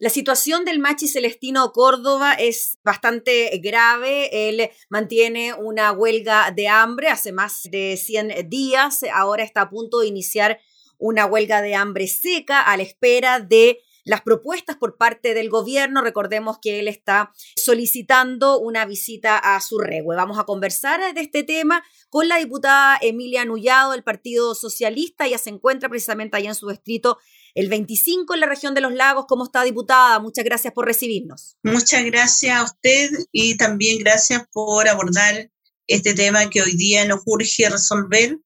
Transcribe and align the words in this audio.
La 0.00 0.10
situación 0.10 0.64
del 0.64 0.78
Machi 0.78 1.08
Celestino 1.08 1.72
Córdoba 1.72 2.34
es 2.34 2.78
bastante 2.84 3.50
grave. 3.60 4.48
Él 4.48 4.70
mantiene 4.88 5.54
una 5.54 5.90
huelga 5.90 6.52
de 6.52 6.68
hambre 6.68 7.08
hace 7.08 7.32
más 7.32 7.64
de 7.64 7.96
100 7.96 8.48
días. 8.48 9.00
Ahora 9.12 9.42
está 9.42 9.62
a 9.62 9.70
punto 9.70 9.98
de 9.98 10.06
iniciar 10.06 10.60
una 10.98 11.26
huelga 11.26 11.62
de 11.62 11.74
hambre 11.74 12.06
seca 12.06 12.60
a 12.60 12.76
la 12.76 12.84
espera 12.84 13.40
de 13.40 13.80
las 14.04 14.22
propuestas 14.22 14.76
por 14.76 14.96
parte 14.96 15.34
del 15.34 15.50
gobierno. 15.50 16.00
Recordemos 16.00 16.58
que 16.62 16.78
él 16.78 16.86
está 16.86 17.32
solicitando 17.56 18.60
una 18.60 18.86
visita 18.86 19.36
a 19.36 19.60
su 19.60 19.78
regue. 19.78 20.06
Vamos 20.06 20.38
a 20.38 20.44
conversar 20.44 21.12
de 21.12 21.20
este 21.20 21.42
tema 21.42 21.82
con 22.08 22.28
la 22.28 22.36
diputada 22.36 22.98
Emilia 23.02 23.44
Nullado 23.44 23.90
del 23.90 24.04
Partido 24.04 24.54
Socialista. 24.54 25.26
Ella 25.26 25.38
se 25.38 25.50
encuentra 25.50 25.88
precisamente 25.88 26.36
allá 26.36 26.50
en 26.50 26.54
su 26.54 26.68
distrito 26.68 27.18
el 27.54 27.68
25 27.68 28.34
en 28.34 28.40
la 28.40 28.46
región 28.46 28.74
de 28.74 28.80
los 28.80 28.92
lagos. 28.92 29.26
¿Cómo 29.28 29.44
está, 29.44 29.64
diputada? 29.64 30.18
Muchas 30.18 30.44
gracias 30.44 30.72
por 30.72 30.86
recibirnos. 30.86 31.56
Muchas 31.62 32.04
gracias 32.04 32.56
a 32.56 32.64
usted 32.64 33.10
y 33.32 33.56
también 33.56 33.98
gracias 33.98 34.42
por 34.52 34.88
abordar 34.88 35.50
este 35.86 36.14
tema 36.14 36.50
que 36.50 36.62
hoy 36.62 36.76
día 36.76 37.06
nos 37.06 37.22
urge 37.24 37.68
resolver, 37.68 38.38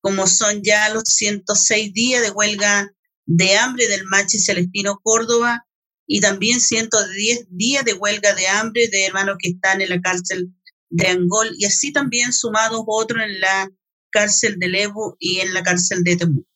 como 0.00 0.26
son 0.26 0.62
ya 0.62 0.88
los 0.90 1.04
106 1.04 1.92
días 1.92 2.22
de 2.22 2.30
huelga 2.30 2.90
de 3.26 3.56
hambre 3.56 3.88
del 3.88 4.04
Machi 4.04 4.38
Celestino 4.38 5.00
Córdoba 5.02 5.66
y 6.06 6.20
también 6.20 6.60
110 6.60 7.46
días 7.50 7.84
de 7.84 7.94
huelga 7.94 8.34
de 8.34 8.46
hambre 8.46 8.88
de 8.88 9.06
hermanos 9.06 9.36
que 9.38 9.50
están 9.50 9.80
en 9.80 9.88
la 9.90 10.00
cárcel 10.00 10.52
de 10.90 11.08
Angol 11.08 11.54
y 11.58 11.64
así 11.64 11.92
también 11.92 12.32
sumados 12.32 12.82
otros 12.86 13.22
en 13.22 13.40
la 13.40 13.70
cárcel 14.10 14.58
de 14.58 14.68
Lebu 14.68 15.16
y 15.18 15.40
en 15.40 15.54
la 15.54 15.62
cárcel 15.62 16.04
de 16.04 16.16
Temuco. 16.16 16.53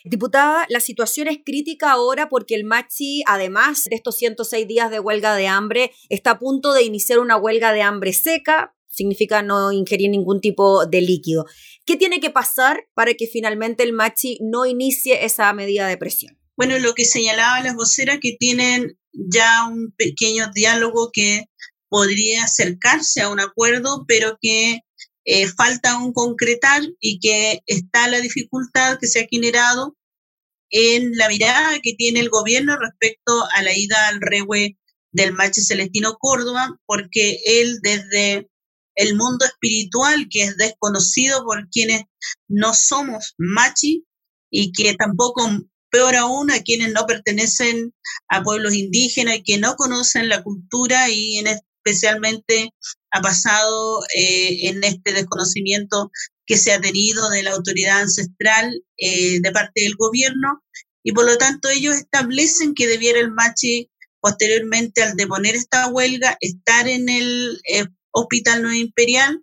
Diputada, 0.04 0.66
la 0.68 0.80
situación 0.80 1.28
es 1.28 1.38
crítica 1.44 1.92
ahora 1.92 2.28
porque 2.28 2.54
el 2.54 2.64
Machi, 2.64 3.22
además 3.26 3.84
de 3.84 3.96
estos 3.96 4.16
106 4.16 4.66
días 4.66 4.90
de 4.90 5.00
huelga 5.00 5.34
de 5.34 5.46
hambre, 5.46 5.92
está 6.08 6.32
a 6.32 6.38
punto 6.38 6.72
de 6.72 6.82
iniciar 6.82 7.18
una 7.18 7.36
huelga 7.36 7.72
de 7.72 7.82
hambre 7.82 8.12
seca, 8.12 8.74
significa 8.88 9.42
no 9.42 9.72
ingerir 9.72 10.10
ningún 10.10 10.40
tipo 10.40 10.86
de 10.86 11.00
líquido. 11.00 11.46
¿Qué 11.86 11.96
tiene 11.96 12.20
que 12.20 12.30
pasar 12.30 12.88
para 12.94 13.14
que 13.14 13.26
finalmente 13.26 13.82
el 13.82 13.92
Machi 13.92 14.38
no 14.42 14.66
inicie 14.66 15.24
esa 15.24 15.52
medida 15.52 15.86
de 15.86 15.96
presión? 15.96 16.38
Bueno, 16.56 16.78
lo 16.78 16.94
que 16.94 17.04
señalaba 17.04 17.62
las 17.62 17.74
voceras 17.74 18.18
que 18.20 18.36
tienen 18.38 18.98
ya 19.12 19.66
un 19.66 19.92
pequeño 19.96 20.50
diálogo 20.54 21.10
que 21.12 21.46
podría 21.88 22.44
acercarse 22.44 23.22
a 23.22 23.30
un 23.30 23.40
acuerdo, 23.40 24.04
pero 24.06 24.38
que 24.40 24.80
eh, 25.24 25.48
falta 25.48 25.98
un 25.98 26.12
concretar 26.12 26.82
y 27.00 27.18
que 27.20 27.60
está 27.66 28.08
la 28.08 28.20
dificultad 28.20 28.98
que 28.98 29.06
se 29.06 29.20
ha 29.20 29.26
generado 29.30 29.96
en 30.70 31.16
la 31.16 31.28
mirada 31.28 31.80
que 31.82 31.94
tiene 31.94 32.20
el 32.20 32.30
gobierno 32.30 32.76
respecto 32.76 33.44
a 33.54 33.62
la 33.62 33.76
ida 33.76 34.08
al 34.08 34.20
regue 34.20 34.78
del 35.12 35.32
Machi 35.32 35.62
Celestino 35.62 36.16
Córdoba, 36.18 36.78
porque 36.86 37.40
él 37.44 37.80
desde 37.82 38.48
el 38.94 39.16
mundo 39.16 39.44
espiritual, 39.44 40.28
que 40.30 40.44
es 40.44 40.56
desconocido 40.56 41.44
por 41.44 41.68
quienes 41.70 42.02
no 42.48 42.74
somos 42.74 43.34
machi 43.38 44.04
y 44.50 44.72
que 44.72 44.94
tampoco, 44.94 45.48
peor 45.90 46.16
aún, 46.16 46.50
a 46.50 46.62
quienes 46.62 46.92
no 46.92 47.06
pertenecen 47.06 47.94
a 48.28 48.42
pueblos 48.42 48.74
indígenas 48.74 49.36
y 49.36 49.42
que 49.42 49.58
no 49.58 49.74
conocen 49.76 50.28
la 50.28 50.42
cultura 50.42 51.08
y 51.08 51.38
en 51.38 51.46
especialmente 51.82 52.70
ha 53.10 53.20
pasado 53.20 54.02
eh, 54.14 54.68
en 54.68 54.84
este 54.84 55.12
desconocimiento 55.12 56.10
que 56.46 56.56
se 56.56 56.72
ha 56.72 56.80
tenido 56.80 57.28
de 57.30 57.42
la 57.42 57.52
autoridad 57.52 58.00
ancestral 58.00 58.82
eh, 58.98 59.40
de 59.40 59.52
parte 59.52 59.82
del 59.82 59.94
gobierno 59.96 60.62
y 61.02 61.12
por 61.12 61.24
lo 61.24 61.38
tanto 61.38 61.68
ellos 61.68 61.96
establecen 61.96 62.74
que 62.74 62.86
debiera 62.86 63.20
el 63.20 63.32
Machi 63.32 63.90
posteriormente 64.20 65.02
al 65.02 65.16
deponer 65.16 65.54
esta 65.54 65.88
huelga 65.88 66.36
estar 66.40 66.88
en 66.88 67.08
el 67.08 67.60
eh, 67.72 67.86
Hospital 68.12 68.62
No 68.62 68.74
Imperial, 68.74 69.42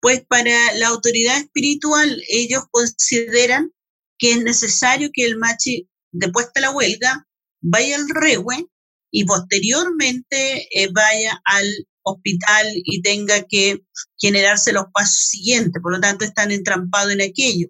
pues 0.00 0.24
para 0.26 0.74
la 0.74 0.88
autoridad 0.88 1.38
espiritual 1.38 2.22
ellos 2.28 2.64
consideran 2.70 3.72
que 4.18 4.32
es 4.32 4.42
necesario 4.42 5.10
que 5.12 5.24
el 5.24 5.36
Machi, 5.36 5.88
después 6.12 6.48
de 6.54 6.62
la 6.62 6.70
huelga, 6.70 7.26
vaya 7.60 7.96
al 7.96 8.08
Rehue 8.08 8.68
y 9.10 9.24
posteriormente 9.24 10.68
vaya 10.92 11.40
al 11.44 11.66
hospital 12.02 12.66
y 12.74 13.02
tenga 13.02 13.42
que 13.48 13.82
generarse 14.18 14.72
los 14.72 14.84
pasos 14.92 15.28
siguientes, 15.28 15.82
por 15.82 15.92
lo 15.92 16.00
tanto 16.00 16.24
están 16.24 16.50
entrampados 16.50 17.12
en 17.12 17.22
aquello. 17.22 17.68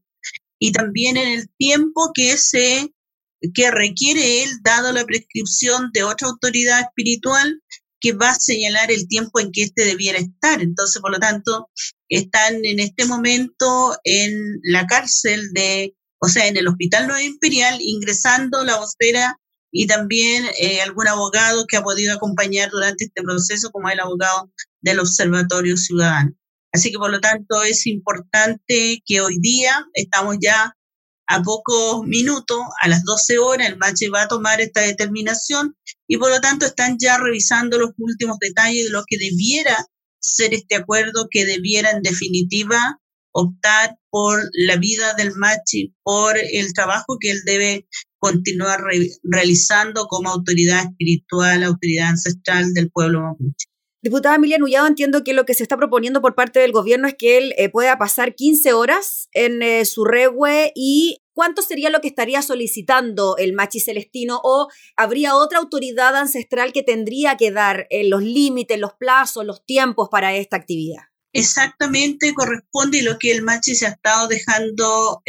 Y 0.58 0.72
también 0.72 1.16
en 1.16 1.28
el 1.28 1.48
tiempo 1.56 2.10
que 2.14 2.36
se 2.36 2.92
que 3.54 3.70
requiere 3.70 4.42
él, 4.42 4.50
dado 4.64 4.92
la 4.92 5.04
prescripción 5.04 5.90
de 5.92 6.02
otra 6.02 6.26
autoridad 6.26 6.80
espiritual 6.80 7.62
que 8.00 8.12
va 8.12 8.30
a 8.30 8.34
señalar 8.34 8.90
el 8.90 9.06
tiempo 9.06 9.38
en 9.38 9.52
que 9.52 9.62
éste 9.62 9.84
debiera 9.84 10.18
estar. 10.18 10.60
Entonces, 10.60 11.00
por 11.00 11.12
lo 11.12 11.18
tanto, 11.18 11.70
están 12.08 12.64
en 12.64 12.80
este 12.80 13.04
momento 13.04 13.96
en 14.02 14.58
la 14.64 14.86
cárcel 14.86 15.52
de, 15.52 15.94
o 16.20 16.28
sea, 16.28 16.48
en 16.48 16.56
el 16.56 16.66
Hospital 16.66 17.06
Nueva 17.06 17.22
Imperial, 17.22 17.78
ingresando 17.80 18.64
la 18.64 18.78
vocera 18.78 19.38
y 19.70 19.86
también 19.86 20.44
eh, 20.58 20.80
algún 20.80 21.08
abogado 21.08 21.66
que 21.66 21.76
ha 21.76 21.82
podido 21.82 22.14
acompañar 22.14 22.70
durante 22.70 23.04
este 23.04 23.22
proceso, 23.22 23.70
como 23.70 23.88
el 23.90 24.00
abogado 24.00 24.50
del 24.80 25.00
Observatorio 25.00 25.76
Ciudadano. 25.76 26.32
Así 26.72 26.90
que 26.90 26.98
por 26.98 27.10
lo 27.10 27.20
tanto 27.20 27.62
es 27.62 27.86
importante 27.86 29.02
que 29.04 29.20
hoy 29.20 29.38
día 29.40 29.86
estamos 29.94 30.36
ya 30.40 30.74
a 31.30 31.42
pocos 31.42 32.06
minutos, 32.06 32.58
a 32.80 32.88
las 32.88 33.04
12 33.04 33.38
horas, 33.38 33.68
el 33.68 33.76
MACHE 33.76 34.08
va 34.08 34.22
a 34.22 34.28
tomar 34.28 34.60
esta 34.60 34.80
determinación 34.80 35.76
y 36.06 36.16
por 36.16 36.30
lo 36.30 36.40
tanto 36.40 36.64
están 36.64 36.96
ya 36.98 37.18
revisando 37.18 37.78
los 37.78 37.90
últimos 37.98 38.38
detalles 38.38 38.86
de 38.86 38.90
lo 38.90 39.04
que 39.06 39.18
debiera 39.18 39.76
ser 40.20 40.54
este 40.54 40.76
acuerdo, 40.76 41.28
que 41.30 41.44
debiera 41.44 41.90
en 41.90 42.02
definitiva 42.02 42.98
optar 43.32 43.96
por 44.10 44.42
la 44.52 44.76
vida 44.76 45.14
del 45.14 45.34
Machi, 45.34 45.94
por 46.02 46.36
el 46.38 46.72
trabajo 46.72 47.18
que 47.20 47.30
él 47.30 47.42
debe 47.44 47.86
continuar 48.18 48.80
realizando 49.22 50.06
como 50.06 50.30
autoridad 50.30 50.84
espiritual, 50.84 51.62
autoridad 51.62 52.10
ancestral 52.10 52.74
del 52.74 52.90
pueblo 52.90 53.22
mapuche. 53.22 53.68
Diputada 54.00 54.36
Emilia 54.36 54.58
Nullado, 54.58 54.86
entiendo 54.86 55.24
que 55.24 55.32
lo 55.32 55.44
que 55.44 55.54
se 55.54 55.64
está 55.64 55.76
proponiendo 55.76 56.20
por 56.20 56.36
parte 56.36 56.60
del 56.60 56.70
gobierno 56.70 57.08
es 57.08 57.14
que 57.18 57.36
él 57.36 57.54
eh, 57.58 57.68
pueda 57.68 57.98
pasar 57.98 58.36
15 58.36 58.72
horas 58.72 59.28
en 59.32 59.60
eh, 59.60 59.84
su 59.84 60.04
regue 60.04 60.70
y 60.76 61.20
cuánto 61.32 61.62
sería 61.62 61.90
lo 61.90 62.00
que 62.00 62.06
estaría 62.06 62.40
solicitando 62.42 63.36
el 63.38 63.54
Machi 63.54 63.80
Celestino 63.80 64.40
o 64.44 64.68
habría 64.96 65.34
otra 65.34 65.58
autoridad 65.58 66.14
ancestral 66.14 66.72
que 66.72 66.84
tendría 66.84 67.36
que 67.36 67.50
dar 67.50 67.88
eh, 67.90 68.08
los 68.08 68.22
límites, 68.22 68.78
los 68.78 68.92
plazos, 68.94 69.44
los 69.44 69.66
tiempos 69.66 70.08
para 70.10 70.36
esta 70.36 70.56
actividad. 70.56 71.02
Exactamente 71.32 72.32
corresponde 72.34 73.02
lo 73.02 73.18
que 73.18 73.32
el 73.32 73.42
Machi 73.42 73.74
se 73.74 73.86
ha 73.86 73.90
estado 73.90 74.28
dejando 74.28 75.22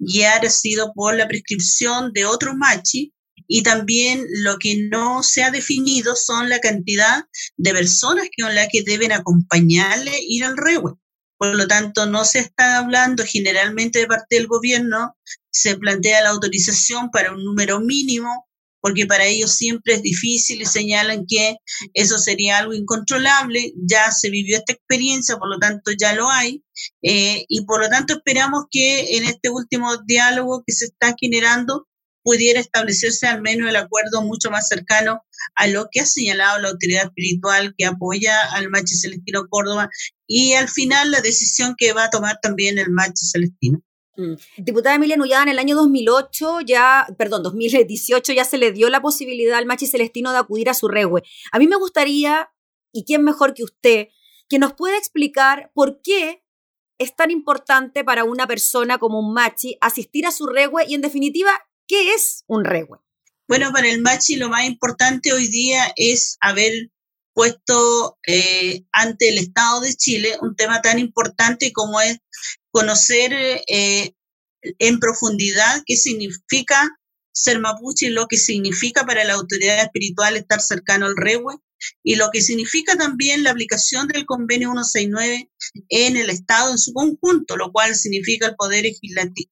guiar 0.00 0.44
ha 0.44 0.50
sido 0.50 0.92
por 0.94 1.14
la 1.16 1.28
prescripción 1.28 2.12
de 2.12 2.24
otro 2.24 2.56
machi 2.56 3.12
y 3.46 3.62
también 3.62 4.24
lo 4.42 4.58
que 4.58 4.88
no 4.90 5.22
se 5.22 5.42
ha 5.42 5.50
definido 5.50 6.16
son 6.16 6.48
la 6.48 6.60
cantidad 6.60 7.24
de 7.56 7.72
personas 7.72 8.28
son 8.38 8.54
las 8.54 8.68
que 8.70 8.82
deben 8.82 9.12
acompañarle 9.12 10.12
ir 10.20 10.44
al 10.44 10.56
rewe. 10.56 10.94
Por 11.36 11.56
lo 11.56 11.66
tanto, 11.66 12.06
no 12.06 12.24
se 12.24 12.40
está 12.40 12.78
hablando 12.78 13.24
generalmente 13.24 13.98
de 13.98 14.06
parte 14.06 14.36
del 14.36 14.46
gobierno, 14.46 15.16
se 15.50 15.76
plantea 15.76 16.22
la 16.22 16.30
autorización 16.30 17.10
para 17.10 17.32
un 17.32 17.44
número 17.44 17.80
mínimo 17.80 18.46
porque 18.80 19.06
para 19.06 19.26
ellos 19.26 19.54
siempre 19.54 19.94
es 19.94 20.02
difícil 20.02 20.62
y 20.62 20.66
señalan 20.66 21.24
que 21.26 21.56
eso 21.94 22.18
sería 22.18 22.58
algo 22.58 22.74
incontrolable. 22.74 23.72
Ya 23.76 24.10
se 24.10 24.30
vivió 24.30 24.56
esta 24.56 24.72
experiencia, 24.72 25.36
por 25.36 25.48
lo 25.48 25.58
tanto 25.58 25.90
ya 25.98 26.14
lo 26.14 26.30
hay. 26.30 26.64
Eh, 27.02 27.44
y 27.48 27.64
por 27.64 27.80
lo 27.80 27.88
tanto 27.88 28.14
esperamos 28.14 28.64
que 28.70 29.16
en 29.16 29.24
este 29.24 29.50
último 29.50 29.96
diálogo 30.06 30.62
que 30.66 30.72
se 30.72 30.86
está 30.86 31.14
generando 31.18 31.86
pudiera 32.22 32.60
establecerse 32.60 33.26
al 33.26 33.42
menos 33.42 33.68
el 33.68 33.76
acuerdo 33.76 34.22
mucho 34.22 34.50
más 34.50 34.68
cercano 34.68 35.22
a 35.54 35.66
lo 35.66 35.88
que 35.90 36.00
ha 36.00 36.06
señalado 36.06 36.58
la 36.58 36.68
autoridad 36.68 37.06
espiritual 37.06 37.74
que 37.76 37.86
apoya 37.86 38.42
al 38.52 38.68
Machi 38.68 38.94
Celestino 38.94 39.46
Córdoba 39.48 39.88
y 40.26 40.52
al 40.52 40.68
final 40.68 41.10
la 41.10 41.20
decisión 41.20 41.74
que 41.76 41.92
va 41.92 42.04
a 42.04 42.10
tomar 42.10 42.38
también 42.40 42.78
el 42.78 42.90
Machi 42.90 43.26
Celestino. 43.26 43.82
Mm. 44.20 44.34
Diputada 44.58 44.96
Emilia 44.96 45.16
Nullada, 45.16 45.44
en 45.44 45.48
el 45.48 45.58
año 45.58 45.74
2008 45.76 46.60
ya, 46.60 47.06
perdón, 47.16 47.42
2018 47.42 48.32
ya 48.32 48.44
se 48.44 48.58
le 48.58 48.72
dio 48.72 48.90
la 48.90 49.00
posibilidad 49.00 49.56
al 49.56 49.66
Machi 49.66 49.86
Celestino 49.86 50.32
de 50.32 50.38
acudir 50.38 50.68
a 50.68 50.74
su 50.74 50.88
regue. 50.88 51.22
A 51.52 51.58
mí 51.58 51.66
me 51.66 51.76
gustaría, 51.76 52.50
y 52.92 53.04
quién 53.04 53.24
mejor 53.24 53.54
que 53.54 53.64
usted, 53.64 54.08
que 54.48 54.58
nos 54.58 54.74
pueda 54.74 54.98
explicar 54.98 55.70
por 55.74 56.02
qué 56.02 56.44
es 56.98 57.16
tan 57.16 57.30
importante 57.30 58.04
para 58.04 58.24
una 58.24 58.46
persona 58.46 58.98
como 58.98 59.20
un 59.20 59.32
Machi 59.32 59.78
asistir 59.80 60.26
a 60.26 60.32
su 60.32 60.46
regue 60.46 60.84
y 60.86 60.94
en 60.94 61.00
definitiva, 61.00 61.50
¿qué 61.86 62.12
es 62.12 62.44
un 62.46 62.64
regue? 62.64 62.96
Bueno, 63.48 63.72
para 63.72 63.88
el 63.88 64.02
Machi 64.02 64.36
lo 64.36 64.50
más 64.50 64.66
importante 64.66 65.32
hoy 65.32 65.48
día 65.48 65.92
es 65.96 66.36
haber 66.40 66.90
puesto 67.32 68.18
eh, 68.26 68.84
ante 68.92 69.30
el 69.30 69.38
Estado 69.38 69.80
de 69.80 69.94
Chile 69.94 70.36
un 70.42 70.56
tema 70.56 70.82
tan 70.82 70.98
importante 70.98 71.72
como 71.72 72.00
es 72.00 72.18
conocer 72.70 73.32
eh, 73.32 74.14
en 74.62 74.98
profundidad 74.98 75.82
qué 75.86 75.96
significa 75.96 76.88
ser 77.32 77.60
mapuche, 77.60 78.10
lo 78.10 78.26
que 78.26 78.36
significa 78.36 79.04
para 79.04 79.24
la 79.24 79.34
autoridad 79.34 79.82
espiritual 79.82 80.36
estar 80.36 80.60
cercano 80.60 81.06
al 81.06 81.16
rehue 81.16 81.56
y 82.02 82.16
lo 82.16 82.30
que 82.30 82.42
significa 82.42 82.96
también 82.96 83.42
la 83.42 83.50
aplicación 83.50 84.06
del 84.08 84.26
convenio 84.26 84.70
169 84.70 85.50
en 85.88 86.16
el 86.16 86.30
Estado 86.30 86.72
en 86.72 86.78
su 86.78 86.92
conjunto, 86.92 87.56
lo 87.56 87.72
cual 87.72 87.94
significa 87.94 88.48
el 88.48 88.56
poder 88.56 88.84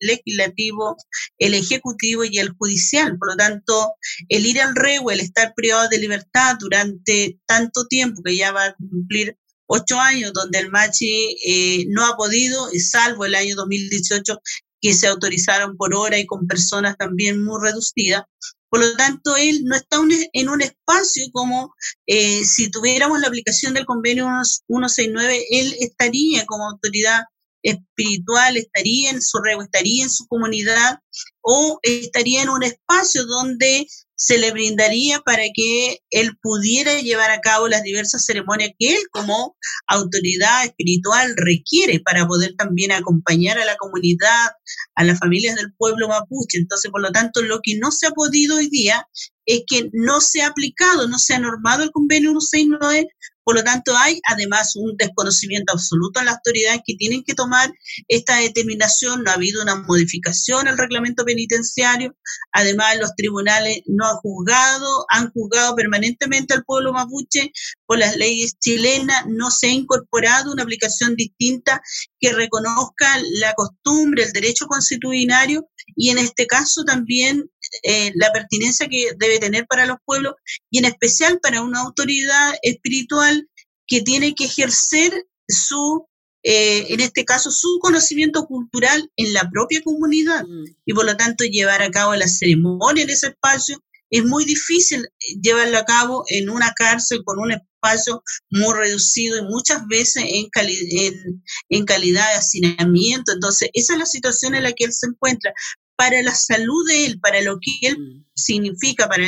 legislativo, 0.01 0.97
el 1.39 1.55
ejecutivo 1.55 2.25
y 2.25 2.39
el 2.39 2.51
judicial. 2.51 3.17
Por 3.19 3.31
lo 3.31 3.37
tanto, 3.37 3.93
el 4.29 4.45
ir 4.45 4.61
al 4.61 4.75
rehue, 4.75 5.15
el 5.15 5.21
estar 5.21 5.55
privado 5.55 5.89
de 5.89 5.99
libertad 5.99 6.57
durante 6.61 7.39
tanto 7.47 7.87
tiempo, 7.87 8.23
que 8.23 8.37
ya 8.37 8.53
va 8.53 8.67
a 8.67 8.75
cumplir 8.75 9.37
ocho 9.69 10.01
años, 10.01 10.33
donde 10.33 10.59
el 10.59 10.71
Machi 10.71 11.37
eh, 11.47 11.87
no 11.89 12.05
ha 12.07 12.17
podido, 12.17 12.69
salvo 12.79 13.25
el 13.25 13.35
año 13.35 13.55
2018, 13.55 14.39
que 14.81 14.95
se 14.95 15.07
autorizaron 15.07 15.77
por 15.77 15.95
hora 15.95 16.19
y 16.19 16.27
con 16.27 16.47
personas 16.47 16.97
también 16.97 17.43
muy 17.45 17.61
reducidas. 17.63 18.23
Por 18.71 18.81
lo 18.81 18.97
tanto, 18.97 19.37
él 19.37 19.65
no 19.65 19.77
está 19.77 19.99
en 20.33 20.49
un 20.49 20.61
espacio 20.61 21.27
como 21.33 21.75
eh, 22.07 22.45
si 22.45 22.71
tuviéramos 22.71 23.21
la 23.21 23.29
aplicación 23.29 23.75
del 23.75 23.87
convenio 23.87 24.27
169, 24.45 25.45
él 25.51 25.77
estaría 25.81 26.45
como 26.45 26.69
autoridad 26.69 27.23
espiritual, 27.63 28.57
estaría 28.57 29.11
en 29.11 29.23
su 29.23 29.39
rego, 29.39 29.63
estaría 29.63 30.05
en 30.05 30.11
su 30.11 30.27
comunidad 30.27 30.99
o 31.41 31.79
estaría 31.83 32.43
en 32.43 32.51
un 32.51 32.63
espacio 32.63 33.25
donde 33.25 33.87
se 34.19 34.37
le 34.37 34.51
brindaría 34.51 35.21
para 35.21 35.45
que 35.55 36.01
él 36.11 36.37
pudiera 36.43 37.01
llevar 37.01 37.31
a 37.31 37.41
cabo 37.41 37.69
las 37.69 37.85
diversas 37.85 38.25
ceremonias 38.25 38.71
que 38.77 38.95
él 38.95 39.03
como 39.13 39.57
autoridad 39.87 40.65
espiritual 40.65 41.35
requiere 41.37 42.01
para 42.01 42.27
poder 42.27 42.57
también 42.57 42.91
acompañar 42.91 43.59
a 43.59 43.65
la 43.65 43.77
comunidad, 43.77 44.51
a 44.97 45.05
las 45.05 45.21
familias 45.21 45.55
del 45.55 45.73
pueblo 45.73 46.09
mapuche. 46.09 46.59
Entonces, 46.59 46.91
por 46.91 47.01
lo 47.01 47.13
tanto, 47.13 47.43
lo 47.43 47.61
que 47.63 47.79
no 47.79 47.93
se 47.93 48.09
ha 48.09 48.11
podido 48.11 48.57
hoy 48.57 48.69
día 48.69 49.07
es 49.49 49.63
que 49.67 49.91
no 49.93 50.21
se 50.21 50.43
ha 50.43 50.49
aplicado, 50.49 51.09
no 51.09 51.19
se 51.19 51.35
ha 51.35 51.39
normado 51.39 51.83
el 51.83 51.91
convenio 51.91 52.31
169 52.31 53.09
por 53.49 53.57
lo 53.57 53.65
tanto, 53.65 53.97
hay 53.97 54.21
además 54.29 54.77
un 54.77 54.95
desconocimiento 54.99 55.73
absoluto 55.73 56.21
en 56.21 56.27
las 56.27 56.35
autoridades 56.35 56.83
que 56.85 56.97
tienen 56.97 57.25
que 57.25 57.33
tomar 57.33 57.73
esta 58.07 58.37
determinación. 58.37 59.25
No 59.25 59.31
ha 59.31 59.37
habido 59.37 59.63
una 59.63 59.75
modificación 59.75 60.69
al 60.69 60.77
reglamento 60.77 61.25
penitenciario. 61.25 62.15
Además, 62.53 62.99
los 62.99 63.15
tribunales 63.17 63.81
no 63.87 64.07
han 64.07 64.17
juzgado, 64.17 65.07
han 65.09 65.31
juzgado 65.33 65.75
permanentemente 65.77 66.53
al 66.53 66.65
pueblo 66.65 66.93
mapuche 66.93 67.51
por 67.87 67.99
las 67.99 68.19
leyes 68.19 68.59
chilenas. 68.59 69.25
No 69.29 69.51
se 69.51 69.69
ha 69.69 69.73
incorporado 69.73 70.53
una 70.53 70.65
aplicación 70.65 71.17
distinta 71.17 71.81
que 72.21 72.35
reconozca 72.35 73.17
la 73.41 73.55
costumbre, 73.55 74.25
el 74.25 74.33
derecho 74.33 74.67
constitucionario 74.67 75.67
y 75.97 76.11
en 76.11 76.19
este 76.19 76.47
caso 76.47 76.85
también 76.85 77.51
eh, 77.83 78.13
la 78.15 78.33
pertinencia 78.33 78.89
que 78.89 79.13
debe 79.19 79.39
tener 79.39 79.67
para 79.67 79.87
los 79.87 79.99
pueblos 80.05 80.35
y 80.71 80.79
en 80.79 80.87
especial 80.87 81.39
para 81.41 81.63
una 81.63 81.81
autoridad 81.81 82.55
espiritual 82.63 83.49
que 83.87 84.03
tiene 84.03 84.35
que 84.35 84.45
ejercer 84.45 85.27
su, 85.49 86.07
eh, 86.43 86.87
en 86.93 87.01
este 87.01 87.25
caso, 87.25 87.51
su 87.51 87.79
conocimiento 87.81 88.45
cultural 88.47 89.11
en 89.17 89.33
la 89.33 89.49
propia 89.51 89.83
comunidad 89.83 90.45
mm. 90.45 90.65
y 90.85 90.93
por 90.93 91.07
lo 91.07 91.17
tanto 91.17 91.45
llevar 91.45 91.83
a 91.83 91.91
cabo 91.91 92.15
la 92.15 92.29
ceremonia 92.29 93.05
en 93.05 93.11
ese 93.11 93.29
espacio 93.29 93.83
es 94.11 94.25
muy 94.25 94.45
difícil 94.45 95.07
llevarlo 95.43 95.79
a 95.79 95.85
cabo 95.85 96.25
en 96.29 96.49
una 96.49 96.73
cárcel 96.75 97.23
con 97.25 97.39
un 97.39 97.53
espacio 97.53 98.23
muy 98.51 98.75
reducido 98.75 99.39
y 99.39 99.43
muchas 99.43 99.87
veces 99.87 100.25
en, 100.27 100.49
en, 100.55 101.43
en, 101.69 101.85
calidad 101.85 102.27
de 102.31 102.39
hacinamiento. 102.39 103.33
Entonces, 103.33 103.69
esa 103.75 103.93
es 103.93 103.99
la 103.99 104.07
situación 104.07 104.55
en 104.55 104.63
la 104.63 104.73
que 104.73 104.85
él 104.85 104.93
se 104.93 105.09
encuentra 105.09 105.53
para 105.99 106.23
la 106.23 106.35
salud 106.35 106.87
de 106.87 107.07
él, 107.07 107.21
para 107.21 107.43
lo 107.43 107.59
que 107.61 107.89
él 107.89 107.99
mm. 107.99 108.25
significa, 108.35 109.09
para 109.09 109.25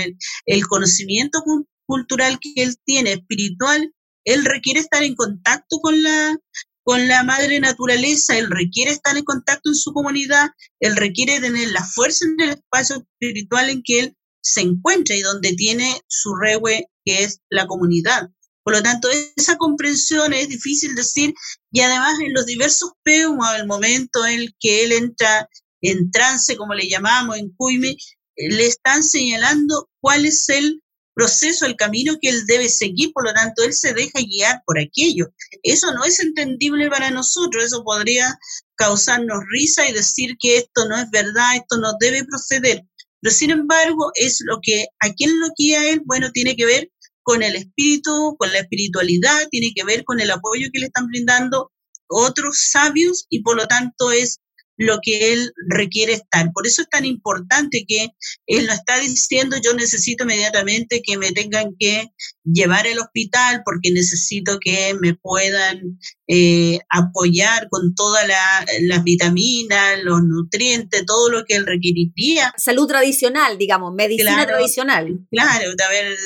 el 0.47 0.67
conocimiento 0.69 1.43
cultural 1.85 2.39
que 2.41 2.63
él 2.63 2.77
tiene, 2.85 3.15
espiritual, 3.15 3.93
él 4.25 4.45
requiere 4.45 4.79
estar 4.79 5.03
en 5.03 5.17
contacto 5.17 5.81
con 5.81 6.01
la, 6.01 6.39
con 6.85 7.09
la 7.09 7.25
madre 7.25 7.59
naturaleza, 7.59 8.39
él 8.39 8.49
requiere 8.49 8.93
estar 8.93 9.17
en 9.17 9.25
contacto 9.25 9.71
en 9.71 9.75
su 9.75 9.93
comunidad, 9.93 10.51
él 10.79 10.95
requiere 10.95 11.41
tener 11.41 11.73
la 11.73 11.85
fuerza 11.85 12.25
en 12.25 12.41
el 12.41 12.51
espacio 12.51 13.05
espiritual 13.05 13.69
en 13.69 13.83
que 13.83 14.01
él 14.01 14.17
se 14.41 14.61
encuentra 14.61 15.17
y 15.17 15.23
donde 15.23 15.55
tiene 15.55 16.01
su 16.07 16.37
regue, 16.37 16.87
que 17.05 17.25
es 17.25 17.41
la 17.51 17.67
comunidad. 17.67 18.31
Por 18.63 18.75
lo 18.75 18.83
tanto, 18.83 19.09
esa 19.37 19.57
comprensión 19.57 20.33
es 20.35 20.49
difícil 20.49 20.95
decir 20.95 21.35
y 21.73 21.81
además 21.81 22.21
en 22.21 22.33
los 22.33 22.47
diversos 22.47 22.93
peumos, 23.03 23.49
al 23.49 23.67
momento 23.67 24.25
en 24.25 24.55
que 24.61 24.85
él 24.85 24.93
entra 24.93 25.49
en 25.83 26.11
trance, 26.11 26.57
como 26.57 26.75
le 26.75 26.89
llamamos, 26.89 27.37
en 27.37 27.51
Cuime, 27.57 27.97
le 28.37 28.67
están 28.67 29.03
señalando 29.03 29.89
cuál 30.01 30.25
es 30.27 30.49
el 30.49 30.83
proceso, 31.15 31.67
el 31.67 31.77
camino 31.77 32.17
que 32.21 32.31
él 32.31 32.47
debe 32.47 32.69
seguir, 32.69 33.13
por 33.13 33.25
lo 33.25 33.35
tanto, 33.35 33.63
él 33.63 33.75
se 33.75 33.93
deja 33.93 34.21
guiar 34.21 34.63
por 34.65 34.79
aquello. 34.79 35.27
Eso 35.63 35.93
no 35.93 36.05
es 36.05 36.21
entendible 36.21 36.89
para 36.89 37.11
nosotros, 37.11 37.65
eso 37.65 37.85
podría 37.85 38.39
causarnos 38.77 39.41
risa 39.51 39.89
y 39.89 39.93
decir 39.93 40.37
que 40.41 40.59
esto 40.59 40.89
no 40.89 40.97
es 40.97 41.11
verdad, 41.11 41.57
esto 41.57 41.77
no 41.77 41.93
debe 42.01 42.25
proceder. 42.25 42.83
Pero 43.21 43.35
sin 43.35 43.51
embargo, 43.51 44.11
es 44.15 44.39
lo 44.47 44.61
que 44.63 44.87
a 45.01 45.13
quien 45.13 45.39
lo 45.41 45.49
guía 45.57 45.91
él, 45.91 46.01
bueno, 46.07 46.31
tiene 46.33 46.57
que 46.57 46.65
ver 46.65 46.91
con 47.23 47.43
el 47.43 47.55
espíritu, 47.55 48.37
con 48.39 48.51
la 48.53 48.61
espiritualidad, 48.61 49.47
tiene 49.51 49.73
que 49.75 49.85
ver 49.85 50.05
con 50.05 50.21
el 50.21 50.31
apoyo 50.31 50.69
que 50.73 50.81
le 50.81 50.87
están 50.87 51.07
brindando 51.07 51.71
otros 52.09 52.71
sabios 52.71 53.27
y 53.29 53.43
por 53.43 53.57
lo 53.57 53.67
tanto 53.67 54.11
es 54.11 54.41
lo 54.81 54.99
que 55.03 55.35
él 55.35 55.53
requiere 55.69 56.15
estar. 56.15 56.51
Por 56.53 56.67
eso 56.67 56.81
es 56.81 56.89
tan 56.89 57.05
importante 57.05 57.85
que 57.87 58.09
él 58.47 58.67
no 58.67 58.73
está 58.73 58.99
diciendo 58.99 59.57
yo 59.63 59.75
necesito 59.75 60.25
inmediatamente 60.25 61.03
que 61.05 61.19
me 61.19 61.33
tengan 61.33 61.75
que 61.79 62.09
llevar 62.45 62.87
al 62.87 62.99
hospital 62.99 63.61
porque 63.63 63.93
necesito 63.93 64.59
que 64.59 64.95
me 64.99 65.15
puedan 65.15 65.99
eh, 66.29 66.79
apoyar 66.89 67.69
con 67.69 67.95
todas 67.95 68.27
las 68.27 69.05
vitaminas, 69.05 70.03
los 70.03 70.23
nutrientes, 70.23 71.05
todo 71.05 71.29
lo 71.29 71.45
que 71.45 71.57
él 71.57 71.67
requeriría. 71.67 72.55
Salud 72.57 72.87
tradicional, 72.87 73.59
digamos, 73.59 73.93
medicina 73.95 74.47
tradicional. 74.47 75.27
Claro, 75.31 75.75
de 75.77 75.85
haber, 75.85 76.17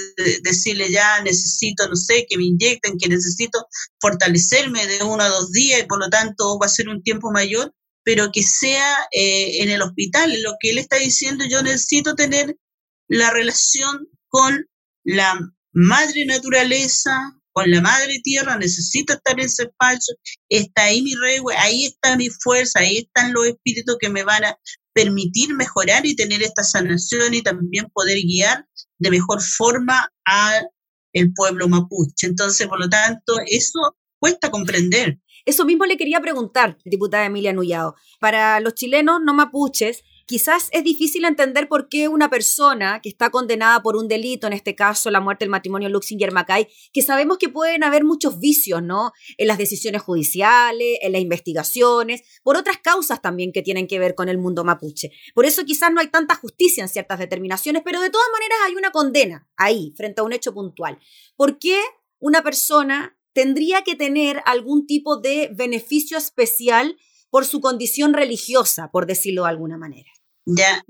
decirle 0.44 0.92
ya 0.92 1.22
necesito, 1.22 1.88
no 1.88 1.96
sé, 1.96 2.24
que 2.28 2.38
me 2.38 2.44
inyecten, 2.44 2.98
que 2.98 3.08
necesito 3.08 3.66
fortalecerme 4.00 4.86
de 4.86 5.02
uno 5.02 5.24
a 5.24 5.28
dos 5.28 5.50
días 5.50 5.80
y 5.82 5.86
por 5.86 5.98
lo 5.98 6.08
tanto 6.08 6.56
va 6.56 6.66
a 6.66 6.68
ser 6.68 6.88
un 6.88 7.02
tiempo 7.02 7.32
mayor 7.32 7.74
pero 8.04 8.30
que 8.32 8.42
sea 8.42 8.96
eh, 9.12 9.62
en 9.62 9.70
el 9.70 9.82
hospital. 9.82 10.32
Lo 10.42 10.54
que 10.60 10.70
él 10.70 10.78
está 10.78 10.96
diciendo, 10.98 11.44
yo 11.48 11.62
necesito 11.62 12.14
tener 12.14 12.56
la 13.08 13.30
relación 13.30 14.08
con 14.28 14.66
la 15.04 15.38
madre 15.72 16.24
naturaleza, 16.26 17.12
con 17.52 17.70
la 17.70 17.80
madre 17.80 18.20
tierra, 18.22 18.56
necesito 18.56 19.12
estar 19.12 19.38
en 19.38 19.46
ese 19.46 19.64
espacio, 19.64 20.16
está 20.48 20.84
ahí 20.84 21.02
mi 21.02 21.14
rey, 21.14 21.38
ahí 21.56 21.86
está 21.86 22.16
mi 22.16 22.28
fuerza, 22.28 22.80
ahí 22.80 22.98
están 22.98 23.32
los 23.32 23.46
espíritus 23.46 23.96
que 24.00 24.08
me 24.08 24.24
van 24.24 24.44
a 24.44 24.58
permitir 24.92 25.54
mejorar 25.54 26.04
y 26.04 26.16
tener 26.16 26.42
esta 26.42 26.64
sanación 26.64 27.32
y 27.34 27.42
también 27.42 27.86
poder 27.92 28.18
guiar 28.22 28.66
de 28.98 29.10
mejor 29.10 29.40
forma 29.40 30.08
a 30.26 30.62
el 31.12 31.32
pueblo 31.32 31.68
mapuche. 31.68 32.26
Entonces, 32.26 32.66
por 32.66 32.80
lo 32.80 32.88
tanto, 32.88 33.34
eso 33.46 33.96
cuesta 34.18 34.50
comprender. 34.50 35.18
Eso 35.44 35.64
mismo 35.64 35.84
le 35.84 35.96
quería 35.96 36.20
preguntar, 36.20 36.78
diputada 36.84 37.26
Emilia 37.26 37.52
Nullao. 37.52 37.94
Para 38.18 38.60
los 38.60 38.74
chilenos 38.74 39.20
no 39.22 39.34
mapuches, 39.34 40.02
quizás 40.26 40.68
es 40.72 40.84
difícil 40.84 41.24
entender 41.26 41.68
por 41.68 41.88
qué 41.90 42.08
una 42.08 42.30
persona 42.30 43.00
que 43.02 43.10
está 43.10 43.30
condenada 43.30 43.82
por 43.82 43.96
un 43.96 44.08
delito, 44.08 44.46
en 44.46 44.54
este 44.54 44.74
caso 44.74 45.10
la 45.10 45.20
muerte 45.20 45.44
del 45.44 45.50
matrimonio 45.50 45.90
Luxinger 45.90 46.32
Macay, 46.32 46.68
que 46.92 47.02
sabemos 47.02 47.36
que 47.36 47.50
pueden 47.50 47.84
haber 47.84 48.04
muchos 48.04 48.38
vicios, 48.38 48.82
¿no? 48.82 49.12
En 49.36 49.46
las 49.46 49.58
decisiones 49.58 50.00
judiciales, 50.00 50.98
en 51.02 51.12
las 51.12 51.20
investigaciones, 51.20 52.22
por 52.42 52.56
otras 52.56 52.78
causas 52.78 53.20
también 53.20 53.52
que 53.52 53.62
tienen 53.62 53.86
que 53.86 53.98
ver 53.98 54.14
con 54.14 54.30
el 54.30 54.38
mundo 54.38 54.64
mapuche. 54.64 55.10
Por 55.34 55.44
eso 55.44 55.64
quizás 55.64 55.92
no 55.92 56.00
hay 56.00 56.08
tanta 56.08 56.36
justicia 56.36 56.82
en 56.82 56.88
ciertas 56.88 57.18
determinaciones, 57.18 57.82
pero 57.84 58.00
de 58.00 58.10
todas 58.10 58.28
maneras 58.32 58.58
hay 58.66 58.76
una 58.76 58.92
condena 58.92 59.46
ahí, 59.56 59.92
frente 59.94 60.22
a 60.22 60.24
un 60.24 60.32
hecho 60.32 60.54
puntual. 60.54 60.98
¿Por 61.36 61.58
qué 61.58 61.80
una 62.18 62.42
persona 62.42 63.18
tendría 63.34 63.82
que 63.82 63.96
tener 63.96 64.40
algún 64.46 64.86
tipo 64.86 65.18
de 65.18 65.50
beneficio 65.54 66.16
especial 66.16 66.96
por 67.30 67.44
su 67.44 67.60
condición 67.60 68.14
religiosa, 68.14 68.90
por 68.92 69.06
decirlo 69.06 69.42
de 69.42 69.50
alguna 69.50 69.76
manera. 69.76 70.10
Ya, 70.46 70.84